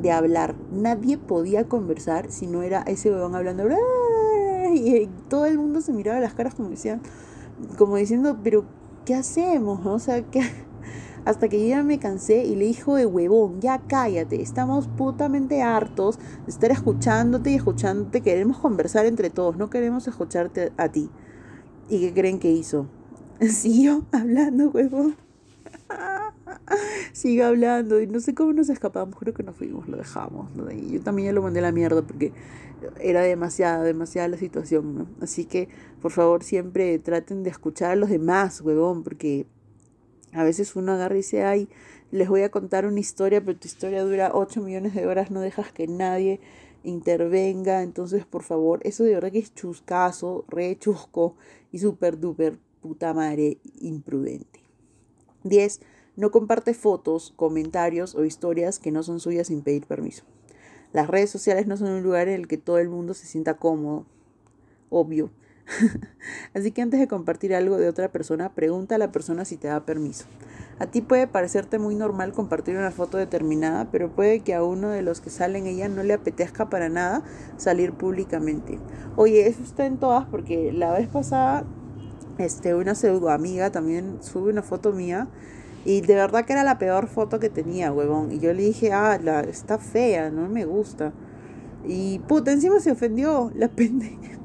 de 0.00 0.12
hablar. 0.12 0.54
Nadie 0.72 1.18
podía 1.18 1.64
conversar 1.64 2.30
si 2.30 2.46
no 2.46 2.62
era 2.62 2.82
ese 2.82 3.10
huevón 3.10 3.34
hablando. 3.34 3.64
Y 4.74 5.08
todo 5.28 5.46
el 5.46 5.58
mundo 5.58 5.80
se 5.80 5.92
miraba 5.92 6.20
las 6.20 6.34
caras 6.34 6.54
como 6.54 6.68
decían, 6.68 7.00
como 7.76 7.96
diciendo, 7.96 8.38
pero 8.42 8.64
¿qué 9.04 9.14
hacemos? 9.14 9.84
O 9.86 9.98
sea, 9.98 10.22
¿qué? 10.22 10.42
Hasta 11.28 11.50
que 11.50 11.60
yo 11.60 11.68
ya 11.68 11.82
me 11.82 11.98
cansé 11.98 12.46
y 12.46 12.56
le 12.56 12.64
dijo 12.64 12.94
de 12.94 13.04
huevón, 13.04 13.60
ya 13.60 13.82
cállate, 13.86 14.40
estamos 14.40 14.88
putamente 14.88 15.60
hartos 15.60 16.18
de 16.18 16.50
estar 16.50 16.70
escuchándote 16.70 17.50
y 17.50 17.54
escuchándote, 17.54 18.22
queremos 18.22 18.56
conversar 18.56 19.04
entre 19.04 19.28
todos, 19.28 19.58
no 19.58 19.68
queremos 19.68 20.08
escucharte 20.08 20.72
a 20.78 20.88
ti. 20.88 21.10
¿Y 21.90 22.00
qué 22.00 22.14
creen 22.14 22.38
que 22.38 22.50
hizo? 22.50 22.86
Siguió 23.42 24.06
hablando, 24.10 24.70
huevón. 24.70 25.16
Sigue 27.12 27.44
hablando 27.44 28.00
y 28.00 28.06
no 28.06 28.20
sé 28.20 28.34
cómo 28.34 28.54
nos 28.54 28.70
escapamos, 28.70 29.18
creo 29.18 29.34
que 29.34 29.42
nos 29.42 29.54
fuimos, 29.54 29.86
lo 29.86 29.98
dejamos. 29.98 30.50
Yo 30.90 31.02
también 31.02 31.26
ya 31.26 31.32
lo 31.34 31.42
mandé 31.42 31.58
a 31.58 31.64
la 31.64 31.72
mierda 31.72 32.00
porque 32.00 32.32
era 33.00 33.20
demasiada, 33.20 33.84
demasiada 33.84 34.28
la 34.28 34.38
situación. 34.38 35.06
Así 35.20 35.44
que, 35.44 35.68
por 36.00 36.10
favor, 36.10 36.42
siempre 36.42 36.98
traten 36.98 37.42
de 37.42 37.50
escuchar 37.50 37.90
a 37.90 37.96
los 37.96 38.08
demás, 38.08 38.62
huevón, 38.62 39.02
porque 39.02 39.46
a 40.32 40.44
veces 40.44 40.76
uno 40.76 40.92
agarra 40.92 41.14
y 41.14 41.18
dice, 41.18 41.44
ay, 41.44 41.68
les 42.10 42.28
voy 42.28 42.42
a 42.42 42.50
contar 42.50 42.86
una 42.86 43.00
historia, 43.00 43.40
pero 43.44 43.58
tu 43.58 43.66
historia 43.66 44.02
dura 44.02 44.30
8 44.34 44.62
millones 44.62 44.94
de 44.94 45.06
horas, 45.06 45.30
no 45.30 45.40
dejas 45.40 45.72
que 45.72 45.86
nadie 45.86 46.40
intervenga. 46.84 47.82
Entonces, 47.82 48.24
por 48.24 48.42
favor, 48.42 48.80
eso 48.84 49.04
de 49.04 49.14
verdad 49.14 49.32
que 49.32 49.38
es 49.38 49.54
chuscazo, 49.54 50.44
re 50.48 50.78
chusco 50.78 51.36
y 51.72 51.78
súper 51.78 52.18
duper 52.18 52.58
puta 52.80 53.12
madre 53.12 53.58
imprudente. 53.80 54.60
10. 55.44 55.80
No 56.16 56.30
comparte 56.30 56.74
fotos, 56.74 57.32
comentarios 57.36 58.14
o 58.14 58.24
historias 58.24 58.78
que 58.78 58.90
no 58.90 59.02
son 59.02 59.20
suyas 59.20 59.48
sin 59.48 59.62
pedir 59.62 59.86
permiso. 59.86 60.24
Las 60.92 61.08
redes 61.08 61.30
sociales 61.30 61.66
no 61.66 61.76
son 61.76 61.90
un 61.90 62.02
lugar 62.02 62.28
en 62.28 62.34
el 62.34 62.48
que 62.48 62.56
todo 62.56 62.78
el 62.78 62.88
mundo 62.88 63.14
se 63.14 63.26
sienta 63.26 63.58
cómodo, 63.58 64.06
obvio. 64.90 65.30
Así 66.54 66.72
que 66.72 66.82
antes 66.82 67.00
de 67.00 67.08
compartir 67.08 67.54
algo 67.54 67.76
de 67.76 67.88
otra 67.88 68.10
persona, 68.10 68.54
pregunta 68.54 68.94
a 68.94 68.98
la 68.98 69.12
persona 69.12 69.44
si 69.44 69.56
te 69.56 69.68
da 69.68 69.84
permiso. 69.84 70.26
A 70.78 70.86
ti 70.86 71.00
puede 71.00 71.26
parecerte 71.26 71.78
muy 71.78 71.94
normal 71.94 72.32
compartir 72.32 72.76
una 72.76 72.90
foto 72.90 73.18
determinada, 73.18 73.90
pero 73.90 74.10
puede 74.10 74.40
que 74.40 74.54
a 74.54 74.62
uno 74.62 74.90
de 74.90 75.02
los 75.02 75.20
que 75.20 75.30
salen 75.30 75.66
ella 75.66 75.88
no 75.88 76.02
le 76.02 76.14
apetezca 76.14 76.70
para 76.70 76.88
nada 76.88 77.22
salir 77.56 77.92
públicamente. 77.92 78.78
Oye, 79.16 79.46
eso 79.46 79.62
está 79.62 79.86
en 79.86 79.98
todas 79.98 80.26
porque 80.26 80.72
la 80.72 80.92
vez 80.92 81.08
pasada 81.08 81.64
este, 82.38 82.74
una 82.74 82.94
pseudo 82.94 83.30
amiga 83.30 83.70
también 83.72 84.18
sube 84.20 84.52
una 84.52 84.62
foto 84.62 84.92
mía 84.92 85.26
y 85.84 86.00
de 86.02 86.14
verdad 86.14 86.44
que 86.44 86.52
era 86.52 86.62
la 86.62 86.78
peor 86.78 87.08
foto 87.08 87.40
que 87.40 87.48
tenía, 87.48 87.92
huevón. 87.92 88.30
Y 88.30 88.38
yo 88.38 88.52
le 88.52 88.62
dije, 88.62 88.92
ah, 88.92 89.18
la, 89.22 89.40
está 89.40 89.78
fea, 89.78 90.30
no 90.30 90.48
me 90.48 90.64
gusta. 90.64 91.12
Y 91.86 92.20
puta, 92.20 92.52
encima 92.52 92.78
se 92.78 92.92
ofendió 92.92 93.50
la 93.54 93.68
pendeja. 93.76 94.38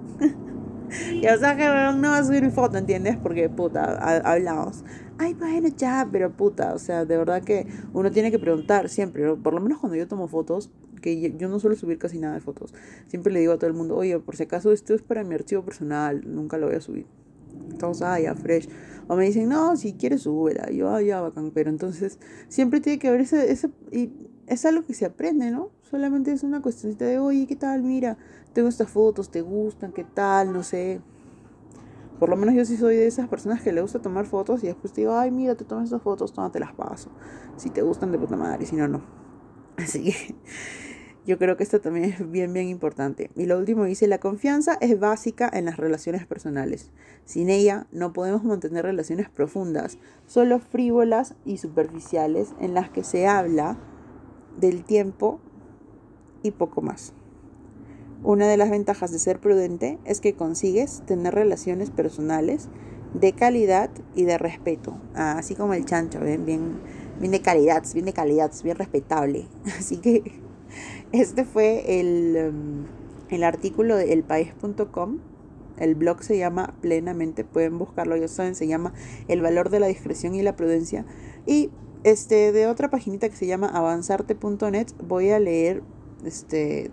Y 1.12 1.26
o 1.28 1.38
sea 1.38 1.56
que 1.56 1.66
no 1.66 2.10
va 2.10 2.18
a 2.18 2.24
subir 2.24 2.44
mi 2.44 2.52
foto, 2.52 2.78
¿entiendes? 2.78 3.18
Porque 3.18 3.50
puta, 3.50 3.96
hablamos. 4.20 4.84
Ay, 5.18 5.34
bueno, 5.36 5.70
ya, 5.78 6.08
pero 6.12 6.32
puta, 6.32 6.74
o 6.74 6.80
sea, 6.80 7.06
de 7.06 7.18
verdad 7.18 7.44
que 7.44 7.68
uno 7.94 8.12
tiene 8.12 8.32
que 8.32 8.40
preguntar 8.40 8.90
siempre, 8.90 9.36
por 9.36 9.54
lo 9.54 9.62
menos 9.62 9.80
cuando 9.80 9.96
yo 9.96 10.08
tomo 10.08 10.28
fotos, 10.28 10.72
que 11.02 11.34
yo 11.38 11.50
no 11.50 11.60
suelo 11.60 11.76
subir 11.76 12.00
casi 12.00 12.18
nada 12.18 12.34
de 12.34 12.40
fotos. 12.40 12.74
Siempre 13.08 13.32
le 13.32 13.42
digo 13.42 13.54
a 13.54 13.58
todo 13.58 13.68
el 13.68 13.76
mundo, 13.76 13.96
oye, 13.96 14.18
por 14.20 14.36
si 14.36 14.44
acaso 14.44 14.72
esto 14.72 14.96
es 14.96 15.02
para 15.04 15.24
mi 15.24 15.36
archivo 15.36 15.64
personal, 15.64 16.24
nunca 16.26 16.58
lo 16.58 16.68
voy 16.68 16.78
a 16.78 16.82
subir. 16.82 17.06
Entonces, 17.70 18.04
ah, 18.04 18.20
ya, 18.20 18.34
fresh. 18.36 18.68
O 19.08 19.16
me 19.16 19.26
dicen, 19.26 19.50
no, 19.50 19.76
si 19.76 19.94
quieres, 19.94 20.22
súbela. 20.22 20.72
Y 20.72 20.78
yo, 20.78 20.90
ah, 20.90 21.02
ya, 21.02 21.22
bacán. 21.22 21.52
Pero 21.52 21.70
entonces, 21.70 22.20
siempre 22.48 22.80
tiene 22.80 23.00
que 23.00 23.10
haber 23.10 23.22
ese, 23.22 23.52
ese, 23.52 23.70
y 23.92 24.12
es 24.48 24.66
algo 24.66 24.86
que 24.86 24.94
se 24.94 25.06
aprende, 25.06 25.52
¿no? 25.52 25.72
Solamente 25.84 26.32
es 26.32 26.44
una 26.44 26.62
cuestión 26.62 26.98
de, 26.98 27.20
oye, 27.20 27.46
¿qué 27.48 27.56
tal? 27.56 27.84
Mira, 27.84 28.18
tengo 28.54 28.70
estas 28.70 28.90
fotos, 28.90 29.30
¿te 29.30 29.42
gustan? 29.42 29.92
¿Qué 29.92 30.04
tal? 30.04 30.54
No 30.54 30.64
sé. 30.64 31.02
Por 32.20 32.30
lo 32.30 32.38
menos 32.38 32.56
yo 32.56 32.64
sí 32.64 32.78
soy 32.78 32.96
de 32.96 33.08
esas 33.08 33.28
personas 33.28 33.62
que 33.62 33.74
le 33.74 33.82
gusta 33.82 34.00
tomar 34.00 34.26
fotos 34.26 34.64
y 34.64 34.68
después 34.68 34.94
te 34.94 35.02
digo, 35.02 35.18
ay, 35.18 35.32
mira, 35.32 35.56
te 35.56 35.66
tomas 35.66 35.86
estas 35.86 36.02
fotos, 36.02 36.32
toma, 36.32 36.52
te 36.52 36.60
las 36.60 36.74
paso. 36.74 37.10
Si 37.58 37.70
te 37.70 37.82
gustan 37.82 38.12
de 38.12 38.20
puta 38.20 38.38
madre, 38.38 38.66
si 38.66 38.76
no, 38.76 38.88
no. 38.88 39.02
Así 39.78 40.04
que 40.04 40.36
yo 41.26 41.38
creo 41.38 41.58
que 41.58 41.64
esto 41.64 41.82
también 41.82 42.06
es 42.06 42.32
bien, 42.32 42.54
bien 42.54 42.68
importante. 42.68 43.32
Y 43.36 43.46
lo 43.46 43.58
último 43.58 43.86
dice, 43.86 44.08
la 44.08 44.20
confianza 44.20 44.78
es 44.80 45.00
básica 45.00 45.50
en 45.52 45.66
las 45.66 45.78
relaciones 45.78 46.26
personales. 46.26 46.92
Sin 47.26 47.50
ella 47.50 47.88
no 47.92 48.14
podemos 48.14 48.44
mantener 48.44 48.86
relaciones 48.86 49.30
profundas, 49.30 49.98
solo 50.28 50.60
frívolas 50.60 51.36
y 51.46 51.58
superficiales 51.58 52.54
en 52.60 52.74
las 52.74 52.90
que 52.90 53.04
se 53.04 53.28
habla 53.28 53.78
del 54.60 54.84
tiempo 54.84 55.40
y 56.44 56.52
poco 56.52 56.82
más. 56.82 57.14
Una 58.24 58.48
de 58.48 58.56
las 58.56 58.70
ventajas 58.70 59.12
de 59.12 59.20
ser 59.20 59.40
prudente 59.40 60.00
es 60.06 60.22
que 60.22 60.34
consigues 60.34 61.04
tener 61.06 61.36
relaciones 61.36 61.90
personales 61.90 62.70
de 63.14 63.34
calidad 63.34 63.90
y 64.16 64.24
de 64.24 64.38
respeto. 64.38 64.98
Ah, 65.14 65.36
así 65.38 65.56
como 65.56 65.74
el 65.74 65.84
chancho, 65.84 66.22
¿ven? 66.22 66.46
Bien, 66.46 66.80
bien 67.20 67.32
de 67.34 67.42
calidad, 67.42 67.84
bien 67.94 68.06
de 68.06 68.14
calidad, 68.14 68.52
bien 68.64 68.78
respetable. 68.78 69.48
Así 69.78 69.98
que 69.98 70.24
este 71.12 71.44
fue 71.44 72.00
el, 72.00 72.50
um, 72.50 72.86
el 73.30 73.44
artículo 73.44 73.98
de 73.98 74.14
elpaís.com. 74.14 75.20
El 75.78 75.96
blog 75.96 76.24
se 76.24 76.38
llama 76.38 76.76
Plenamente, 76.82 77.44
pueden 77.44 77.78
buscarlo, 77.78 78.16
ya 78.16 78.28
saben, 78.28 78.56
se 78.56 78.68
llama 78.68 78.94
El 79.28 79.42
valor 79.42 79.70
de 79.70 79.80
la 79.80 79.88
discreción 79.88 80.34
y 80.34 80.44
la 80.44 80.56
prudencia. 80.56 81.06
Y 81.46 81.72
este, 82.04 82.52
de 82.52 82.68
otra 82.68 82.90
paginita 82.90 83.28
que 83.28 83.36
se 83.36 83.48
llama 83.48 83.68
avanzarte.net 83.68 84.88
voy 85.08 85.32
a 85.32 85.40
leer 85.40 85.84
este, 86.26 86.92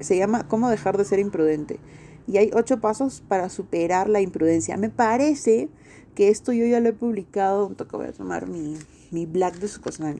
se 0.00 0.16
llama 0.16 0.48
Cómo 0.48 0.68
dejar 0.70 0.96
de 0.96 1.04
ser 1.04 1.18
imprudente. 1.18 1.78
Y 2.26 2.36
hay 2.38 2.50
ocho 2.54 2.80
pasos 2.80 3.22
para 3.26 3.48
superar 3.48 4.08
la 4.08 4.20
imprudencia. 4.20 4.76
Me 4.76 4.90
parece 4.90 5.68
que 6.14 6.28
esto 6.28 6.52
yo 6.52 6.66
ya 6.66 6.80
lo 6.80 6.88
he 6.88 6.92
publicado. 6.92 7.68
Toca 7.70 7.96
voy 7.96 8.06
a 8.06 8.12
tomar 8.12 8.48
mi, 8.48 8.76
mi 9.10 9.26
black 9.26 9.56
de 9.58 9.68
su 9.68 9.80
cosa. 9.80 10.14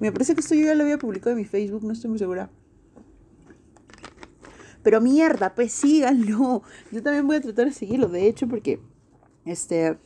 Me 0.00 0.12
parece 0.12 0.34
que 0.34 0.40
esto 0.40 0.54
yo 0.54 0.66
ya 0.66 0.74
lo 0.74 0.84
había 0.84 0.98
publicado 0.98 1.30
en 1.32 1.38
mi 1.38 1.44
Facebook, 1.44 1.84
no 1.84 1.92
estoy 1.92 2.10
muy 2.10 2.18
segura. 2.18 2.50
Pero 4.82 5.00
mierda, 5.00 5.54
pues 5.54 5.72
síganlo. 5.72 6.62
Yo 6.90 7.02
también 7.02 7.26
voy 7.26 7.36
a 7.36 7.40
tratar 7.40 7.66
de 7.66 7.72
seguirlo, 7.72 8.08
de 8.08 8.26
hecho, 8.26 8.48
porque 8.48 8.80
este 9.44 9.98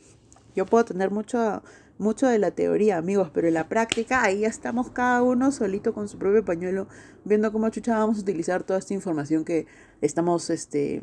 yo 0.57 0.65
puedo 0.65 0.83
tener 0.83 1.11
mucho 1.11 1.61
mucho 1.99 2.27
de 2.27 2.37
la 2.37 2.51
teoría, 2.51 2.97
amigos, 2.97 3.31
pero 3.33 3.47
en 3.47 3.53
la 3.55 3.69
práctica 3.69 4.23
ahí 4.23 4.41
ya 4.41 4.47
estamos 4.47 4.91
cada 4.91 5.23
uno 5.23 5.51
solito 5.51 5.93
con 5.93 6.07
su 6.07 6.17
propio 6.17 6.45
pañuelo, 6.45 6.87
viendo 7.25 7.51
cómo 7.51 7.69
chucha 7.69 7.97
vamos 7.97 8.17
a 8.17 8.21
utilizar 8.21 8.63
toda 8.63 8.79
esta 8.79 8.93
información 8.93 9.45
que 9.45 9.65
estamos 10.01 10.49
este, 10.49 11.01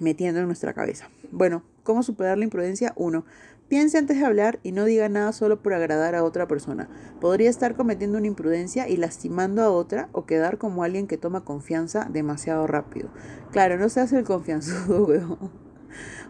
metiendo 0.00 0.40
en 0.40 0.46
nuestra 0.46 0.74
cabeza. 0.74 1.08
Bueno, 1.30 1.62
¿cómo 1.82 2.02
superar 2.02 2.36
la 2.36 2.44
imprudencia? 2.44 2.92
Uno, 2.96 3.24
piense 3.68 3.96
antes 3.96 4.18
de 4.18 4.26
hablar 4.26 4.60
y 4.62 4.72
no 4.72 4.84
diga 4.84 5.08
nada 5.08 5.32
solo 5.32 5.62
por 5.62 5.72
agradar 5.72 6.14
a 6.14 6.24
otra 6.24 6.46
persona. 6.46 6.88
Podría 7.20 7.48
estar 7.48 7.74
cometiendo 7.74 8.18
una 8.18 8.26
imprudencia 8.26 8.88
y 8.88 8.98
lastimando 8.98 9.62
a 9.62 9.70
otra 9.70 10.10
o 10.12 10.26
quedar 10.26 10.58
como 10.58 10.84
alguien 10.84 11.06
que 11.06 11.16
toma 11.16 11.44
confianza 11.44 12.08
demasiado 12.10 12.66
rápido. 12.66 13.08
Claro, 13.52 13.78
no 13.78 13.88
se 13.88 14.00
hace 14.00 14.18
el 14.18 14.24
confianzudo, 14.24 15.04
weón. 15.06 15.64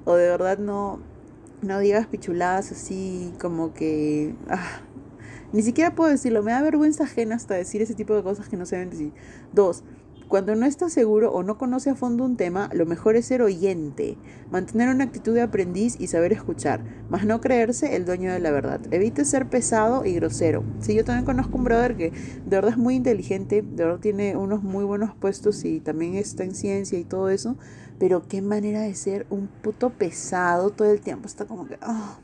O 0.05 0.14
de 0.14 0.29
verdad 0.29 0.59
no, 0.59 1.01
no 1.64 1.79
digas 1.79 2.07
pichuladas 2.07 2.72
así 2.72 3.33
como 3.40 3.74
que... 3.74 4.35
Ah, 4.48 4.83
ni 5.53 5.62
siquiera 5.62 5.94
puedo 5.94 6.11
decirlo, 6.11 6.42
me 6.42 6.50
da 6.50 6.62
vergüenza 6.62 7.05
ajena 7.05 7.37
hasta 7.37 7.55
decir 7.55 7.81
ese 7.81 7.94
tipo 7.94 8.14
de 8.14 8.24
cosas 8.24 8.48
que 8.48 8.57
no 8.57 8.66
se 8.66 8.77
deben 8.77 8.90
decir. 8.90 9.12
Dos, 9.53 9.85
cuando 10.35 10.57
no 10.57 10.66
está 10.66 10.90
seguro 10.90 11.31
o 11.31 11.44
no 11.44 11.59
conoce 11.59 11.90
a 11.90 11.94
fondo 11.94 12.25
un 12.25 12.37
tema, 12.37 12.68
lo 12.73 12.87
mejor 12.87 13.14
es 13.14 13.27
ser 13.27 13.40
oyente, 13.40 14.18
mantener 14.51 14.88
una 14.88 15.05
actitud 15.05 15.33
de 15.33 15.42
aprendiz 15.42 15.94
y 16.01 16.09
saber 16.09 16.33
escuchar, 16.33 16.83
más 17.09 17.25
no 17.25 17.40
creerse 17.40 17.94
el 17.94 18.05
dueño 18.05 18.33
de 18.33 18.40
la 18.40 18.51
verdad. 18.51 18.81
Evite 18.90 19.25
ser 19.25 19.49
pesado 19.49 20.05
y 20.05 20.12
grosero. 20.14 20.64
Sí, 20.81 20.92
yo 20.92 21.05
también 21.05 21.25
conozco 21.25 21.57
un 21.57 21.62
brother 21.62 21.97
que 21.97 22.11
de 22.11 22.51
verdad 22.51 22.73
es 22.73 22.79
muy 22.79 22.97
inteligente, 22.97 23.62
de 23.62 23.85
verdad 23.85 24.01
tiene 24.01 24.37
unos 24.37 24.64
muy 24.64 24.83
buenos 24.83 25.14
puestos 25.14 25.64
y 25.64 25.79
también 25.79 26.16
está 26.16 26.42
en 26.42 26.57
ciencia 26.57 26.99
y 26.99 27.05
todo 27.05 27.29
eso, 27.29 27.57
pero 28.01 28.27
qué 28.27 28.42
manera 28.42 28.81
de 28.81 28.94
ser 28.97 29.29
un 29.31 29.47
puto 29.47 29.90
pesado 29.90 30.70
todo 30.70 30.90
el 30.90 31.01
tiempo. 31.01 31.29
Está 31.29 31.44
como 31.44 31.68
que... 31.68 31.79
ah, 31.81 32.18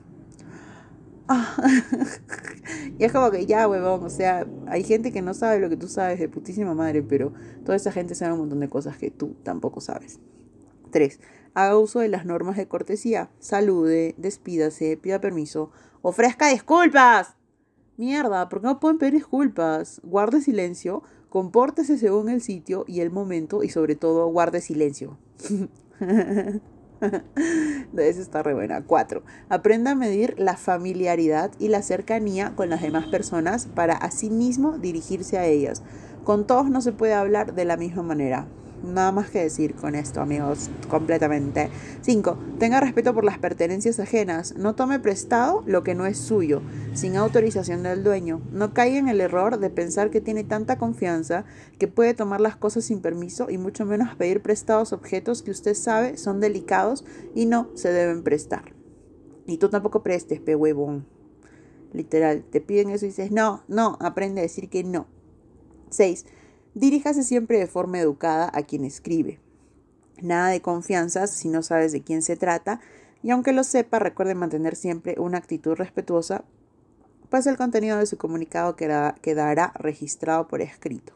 y 2.99 3.05
es 3.05 3.13
como 3.13 3.31
que 3.31 3.47
ya, 3.47 3.69
huevón, 3.69 4.05
o 4.05 4.11
sea, 4.11 4.47
hay 4.67 4.83
gente 4.83 5.13
que 5.13 5.23
no 5.23 5.35
sabe 5.35 5.61
lo 5.61 5.69
que 5.69 5.77
tú 5.77 5.89
sabes 5.89 6.19
de 6.19 6.29
putísima 6.29 6.75
madre, 6.75 7.03
pero 7.03 7.33
toda 7.65 7.77
esa 7.77 7.93
gente 7.93 8.15
sabe 8.15 8.33
un 8.33 8.41
montón 8.41 8.61
de 8.61 8.69
cosas 8.69 8.97
que 8.97 9.11
tú 9.11 9.37
tampoco 9.43 9.81
sabes. 9.81 10.19
3. 10.91 11.21
Haga 11.55 11.79
uso 11.79 12.01
de 12.01 12.09
las 12.09 12.27
normas 12.27 12.57
de 12.57 12.67
cortesía. 12.67 13.31
Salude, 13.39 14.15
despídase, 14.19 14.97
pida 14.97 15.21
permiso, 15.21 15.71
ofrezca 16.03 16.49
disculpas. 16.49 17.37
Mierda, 17.97 18.49
¿por 18.49 18.61
qué 18.61 18.67
no 18.67 18.81
pueden 18.81 18.99
pedir 18.99 19.15
disculpas? 19.15 20.01
Guarde 20.03 20.41
silencio, 20.41 21.03
compórtese 21.29 21.99
según 21.99 22.29
el 22.29 22.41
sitio 22.41 22.85
y 22.89 23.01
el 23.01 23.11
momento 23.11 23.63
y 23.63 23.69
sobre 23.69 23.95
todo 23.95 24.27
guarde 24.29 24.61
silencio. 24.61 25.19
Esa 27.97 28.21
está 28.21 28.43
re 28.43 28.55
buena. 28.55 28.83
4. 28.85 29.23
Aprenda 29.49 29.93
a 29.93 29.95
medir 29.95 30.35
la 30.39 30.57
familiaridad 30.57 31.51
y 31.59 31.69
la 31.69 31.83
cercanía 31.83 32.53
con 32.55 32.71
las 32.71 32.83
demás 32.83 33.07
personas 33.07 33.67
para 33.67 33.95
asimismo 33.95 34.79
dirigirse 34.79 35.39
a 35.39 35.47
ellas. 35.47 35.83
Con 36.25 36.47
todos 36.47 36.71
no 36.71 36.81
se 36.81 36.93
puede 36.93 37.15
hablar 37.15 37.55
de 37.55 37.65
la 37.65 37.77
misma 37.77 38.03
manera. 38.03 38.47
Nada 38.83 39.13
más 39.13 39.29
que 39.29 39.43
decir 39.43 39.75
con 39.75 39.95
esto, 39.95 40.23
amigos, 40.23 40.71
completamente. 40.89 41.69
5. 42.01 42.39
Tenga 42.59 42.81
respeto 42.81 43.13
por 43.13 43.25
las 43.25 43.39
pertenencias 43.39 44.01
ajenas. 44.01 44.55
No 44.57 44.75
tome 44.75 44.99
prestado 44.99 45.63
lo 45.67 45.83
que 45.83 45.95
no 45.95 46.07
es 46.07 46.17
suyo, 46.17 46.63
sin 46.95 47.17
autorización 47.17 47.83
del 47.83 48.03
dueño. 48.03 48.41
No 48.53 48.73
caiga 48.73 48.99
en 48.99 49.09
el 49.09 49.21
error 49.21 49.59
de 49.59 49.69
pensar 49.69 50.11
que 50.11 50.23
tiene 50.23 50.45
tanta 50.45 50.79
confianza 50.79 51.45
que 51.79 51.89
puede 51.89 52.15
tomar 52.15 52.41
las 52.41 52.57
cosas 52.57 52.85
sin 52.85 53.01
permiso 53.03 53.51
y 53.51 53.59
mucho 53.59 53.85
menos 53.85 54.15
pedir 54.15 54.41
prestados 54.41 54.95
objetos 54.95 55.43
que 55.43 55.51
usted 55.51 55.75
sabe 55.75 56.17
son 56.17 56.41
delicados 56.41 57.05
y 57.35 57.45
no 57.45 57.69
se 57.75 57.93
deben 57.93 58.23
prestar. 58.23 58.73
Y 59.47 59.59
tú 59.59 59.69
tampoco 59.69 60.03
prestes, 60.03 60.41
pe 60.41 60.57
huevón. 60.57 61.07
Literal, 61.93 62.45
te 62.51 62.61
piden 62.61 62.91
eso 62.91 63.05
y 63.05 63.09
dices, 63.09 63.31
no, 63.31 63.63
no, 63.69 63.99
aprende 64.01 64.41
a 64.41 64.45
decir 64.45 64.71
que 64.71 64.85
no. 64.85 65.07
6. 65.91 66.25
Diríjase 66.75 67.25
siempre 67.25 67.59
de 67.59 67.67
forma 67.67 67.99
educada 67.99 68.51
a 68.55 68.63
quien 68.63 68.85
escribe. 68.85 69.41
Nada 70.23 70.49
de 70.51 70.63
confianzas 70.63 71.31
si 71.31 71.49
no 71.49 71.63
sabes 71.63 71.93
de 71.93 72.03
quién 72.03 72.23
se 72.23 72.37
trata 72.37 72.81
y 73.23 73.31
aunque 73.31 73.53
lo 73.53 73.65
sepa, 73.65 73.99
recuerde 73.99 74.35
mantener 74.35 74.77
siempre 74.77 75.17
una 75.19 75.39
actitud 75.39 75.75
respetuosa, 75.75 76.45
pues 77.29 77.47
el 77.47 77.57
contenido 77.57 77.99
de 77.99 78.07
su 78.07 78.17
comunicado 78.17 78.77
quedará, 78.77 79.73
registrado 79.77 80.49
por 80.49 80.63
escrito. 80.63 81.13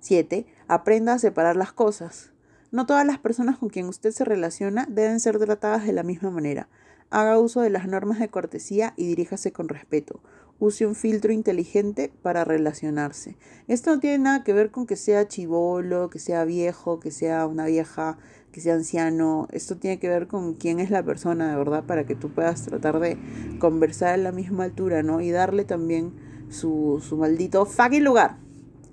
7. 0.00 0.46
Aprenda 0.66 1.14
a 1.14 1.18
separar 1.18 1.56
las 1.56 1.72
cosas. 1.72 2.32
No 2.72 2.86
todas 2.86 3.06
las 3.06 3.18
personas 3.18 3.58
con 3.58 3.68
quien 3.68 3.86
usted 3.86 4.10
se 4.10 4.24
relaciona 4.24 4.86
deben 4.88 5.20
ser 5.20 5.38
tratadas 5.38 5.86
de 5.86 5.92
la 5.92 6.02
misma 6.02 6.30
manera. 6.30 6.68
Haga 7.10 7.38
uso 7.38 7.60
de 7.60 7.70
las 7.70 7.86
normas 7.86 8.18
de 8.18 8.28
cortesía 8.28 8.92
y 8.96 9.06
diríjase 9.06 9.52
con 9.52 9.68
respeto. 9.68 10.20
Use 10.58 10.86
un 10.86 10.94
filtro 10.94 11.32
inteligente 11.32 12.10
para 12.22 12.44
relacionarse. 12.44 13.36
Esto 13.68 13.94
no 13.94 14.00
tiene 14.00 14.18
nada 14.18 14.44
que 14.44 14.52
ver 14.52 14.70
con 14.70 14.86
que 14.86 14.96
sea 14.96 15.28
chivolo, 15.28 16.08
que 16.08 16.18
sea 16.18 16.44
viejo, 16.44 16.98
que 16.98 17.10
sea 17.10 17.46
una 17.46 17.66
vieja, 17.66 18.18
que 18.52 18.60
sea 18.60 18.74
anciano. 18.74 19.48
Esto 19.52 19.76
tiene 19.76 19.98
que 19.98 20.08
ver 20.08 20.28
con 20.28 20.54
quién 20.54 20.80
es 20.80 20.90
la 20.90 21.02
persona, 21.02 21.50
de 21.50 21.56
verdad, 21.56 21.84
para 21.84 22.06
que 22.06 22.14
tú 22.14 22.30
puedas 22.30 22.64
tratar 22.64 23.00
de 23.00 23.18
conversar 23.58 24.14
a 24.14 24.16
la 24.16 24.32
misma 24.32 24.64
altura, 24.64 25.02
¿no? 25.02 25.20
Y 25.20 25.30
darle 25.30 25.64
también 25.64 26.14
su, 26.48 27.02
su 27.06 27.16
maldito 27.16 27.66
fucking 27.66 28.04
lugar. 28.04 28.45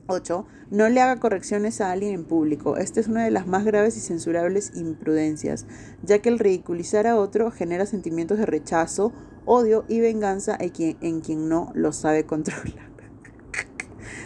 8. 0.07 0.45
No 0.69 0.89
le 0.89 1.01
haga 1.01 1.19
correcciones 1.19 1.81
a 1.81 1.91
alguien 1.91 2.13
en 2.13 2.25
público. 2.25 2.77
Esta 2.77 2.99
es 2.99 3.07
una 3.07 3.23
de 3.23 3.31
las 3.31 3.47
más 3.47 3.63
graves 3.63 3.97
y 3.97 3.99
censurables 3.99 4.71
imprudencias, 4.75 5.65
ya 6.01 6.19
que 6.19 6.29
el 6.29 6.39
ridiculizar 6.39 7.07
a 7.07 7.15
otro 7.15 7.51
genera 7.51 7.85
sentimientos 7.85 8.37
de 8.37 8.45
rechazo, 8.45 9.13
odio 9.45 9.85
y 9.87 9.99
venganza 9.99 10.57
en 10.59 10.69
quien, 10.69 10.97
en 11.01 11.21
quien 11.21 11.49
no 11.49 11.71
lo 11.73 11.93
sabe 11.93 12.25
controlar. 12.25 12.63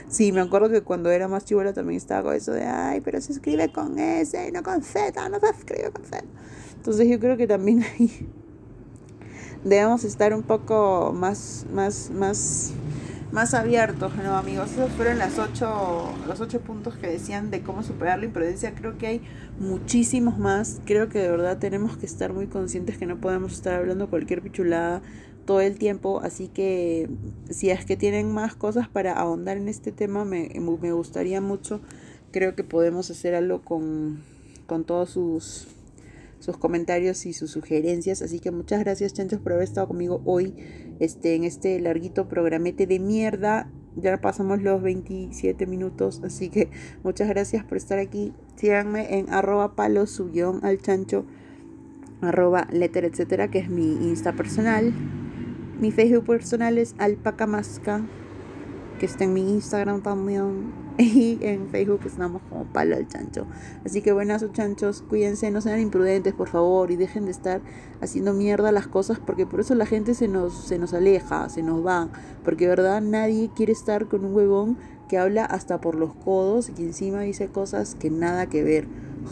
Sí, 0.09 0.31
me 0.31 0.39
acuerdo 0.39 0.69
que 0.69 0.83
cuando 0.83 1.11
era 1.11 1.27
más 1.27 1.43
chivola 1.43 1.73
también 1.73 1.97
estaba 1.97 2.23
con 2.23 2.33
eso 2.33 2.53
de, 2.53 2.63
ay, 2.63 3.01
pero 3.01 3.19
se 3.19 3.33
escribe 3.33 3.73
con 3.73 3.99
S 3.99 4.51
no 4.53 4.63
con 4.63 4.81
Z, 4.81 5.27
no 5.27 5.37
se 5.37 5.49
escribe 5.49 5.91
con 5.91 6.05
Z. 6.05 6.23
Entonces 6.77 7.09
yo 7.09 7.19
creo 7.19 7.35
que 7.35 7.45
también 7.45 7.83
ahí 7.99 8.25
debemos 9.65 10.05
estar 10.05 10.33
un 10.33 10.43
poco 10.43 11.11
más, 11.13 11.65
más, 11.73 12.09
más 12.11 12.71
más 13.31 13.53
abiertos, 13.53 14.15
¿no, 14.15 14.35
amigos? 14.35 14.71
Esos 14.71 14.91
fueron 14.91 15.17
las 15.17 15.37
ocho, 15.37 16.13
los 16.27 16.39
ocho 16.39 16.61
puntos 16.61 16.95
que 16.95 17.07
decían 17.07 17.51
de 17.51 17.61
cómo 17.61 17.83
superar 17.83 18.19
la 18.19 18.25
imprudencia. 18.25 18.73
Creo 18.73 18.97
que 18.97 19.07
hay 19.07 19.21
muchísimos 19.59 20.37
más. 20.37 20.79
Creo 20.85 21.09
que 21.09 21.19
de 21.19 21.29
verdad 21.29 21.57
tenemos 21.57 21.97
que 21.97 22.05
estar 22.05 22.33
muy 22.33 22.47
conscientes 22.47 22.97
que 22.97 23.05
no 23.05 23.17
podemos 23.17 23.53
estar 23.53 23.73
hablando 23.73 24.09
cualquier 24.09 24.41
pichulada 24.41 25.01
todo 25.45 25.61
el 25.61 25.77
tiempo. 25.77 26.21
Así 26.23 26.47
que 26.47 27.09
si 27.49 27.69
es 27.69 27.85
que 27.85 27.97
tienen 27.97 28.33
más 28.33 28.55
cosas 28.55 28.87
para 28.87 29.13
ahondar 29.13 29.57
en 29.57 29.67
este 29.67 29.91
tema, 29.91 30.23
me, 30.25 30.49
me 30.81 30.91
gustaría 30.93 31.41
mucho. 31.41 31.81
Creo 32.31 32.55
que 32.55 32.63
podemos 32.63 33.09
hacer 33.11 33.35
algo 33.35 33.61
con, 33.61 34.21
con 34.67 34.83
todos 34.83 35.09
sus 35.09 35.67
sus 36.39 36.57
comentarios 36.57 37.25
y 37.25 37.33
sus 37.33 37.51
sugerencias. 37.51 38.21
Así 38.21 38.39
que 38.39 38.51
muchas 38.51 38.79
gracias, 38.79 39.13
chanchos, 39.13 39.39
por 39.39 39.53
haber 39.53 39.63
estado 39.63 39.87
conmigo 39.87 40.21
hoy 40.25 40.55
este, 40.99 41.35
en 41.35 41.43
este 41.43 41.79
larguito 41.79 42.27
programete 42.27 42.87
de 42.87 42.99
mierda. 42.99 43.69
Ya 43.95 44.21
pasamos 44.21 44.61
los 44.61 44.81
27 44.83 45.65
minutos, 45.65 46.21
así 46.23 46.49
que 46.49 46.69
muchas 47.03 47.27
gracias 47.29 47.65
por 47.65 47.77
estar 47.77 47.97
aquí. 47.97 48.31
Síganme 48.55 49.17
en 49.17 49.33
arroba 49.33 49.75
palo 49.75 50.05
su 50.05 50.29
al 50.61 50.77
chancho, 50.79 51.25
arroba 52.21 52.67
letter, 52.71 53.05
etcétera, 53.05 53.49
que 53.49 53.57
es 53.59 53.69
mi 53.69 53.93
Insta 54.07 54.33
personal. 54.33 54.93
Mi 55.79 55.91
Facebook 55.91 56.25
personal 56.25 56.77
es 56.77 56.93
alpacamasca, 56.99 58.05
que 58.99 59.07
está 59.07 59.23
en 59.23 59.33
mi 59.33 59.49
Instagram 59.49 60.03
también. 60.03 60.86
Y 60.99 61.37
en 61.41 61.69
Facebook 61.69 62.01
estamos 62.05 62.41
como 62.49 62.65
palo 62.65 62.95
al 62.95 63.07
chancho. 63.07 63.45
Así 63.85 64.01
que 64.01 64.11
buenas 64.11 64.43
chanchos, 64.53 65.03
cuídense, 65.07 65.51
no 65.51 65.61
sean 65.61 65.79
imprudentes, 65.79 66.33
por 66.33 66.49
favor, 66.49 66.89
y 66.89 66.95
dejen 66.95 67.25
de 67.25 67.31
estar 67.31 67.61
haciendo 68.01 68.33
mierda 68.33 68.71
las 68.71 68.87
cosas, 68.87 69.19
porque 69.19 69.45
por 69.45 69.59
eso 69.59 69.75
la 69.75 69.85
gente 69.85 70.15
se 70.15 70.27
nos, 70.27 70.53
se 70.53 70.79
nos 70.79 70.93
aleja, 70.93 71.49
se 71.49 71.61
nos 71.61 71.85
va. 71.85 72.09
Porque 72.43 72.67
verdad 72.67 73.01
nadie 73.01 73.51
quiere 73.55 73.73
estar 73.73 74.07
con 74.07 74.25
un 74.25 74.35
huevón 74.35 74.77
que 75.07 75.17
habla 75.17 75.45
hasta 75.45 75.79
por 75.79 75.95
los 75.95 76.13
codos 76.15 76.69
y 76.69 76.73
que 76.73 76.83
encima 76.83 77.21
dice 77.21 77.47
cosas 77.47 77.95
que 77.95 78.09
nada 78.09 78.47
que 78.47 78.63
ver. 78.63 78.87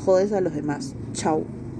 Jodes 0.06 0.34
a 0.34 0.42
los 0.42 0.54
demás. 0.54 0.96
Chao. 1.14 1.65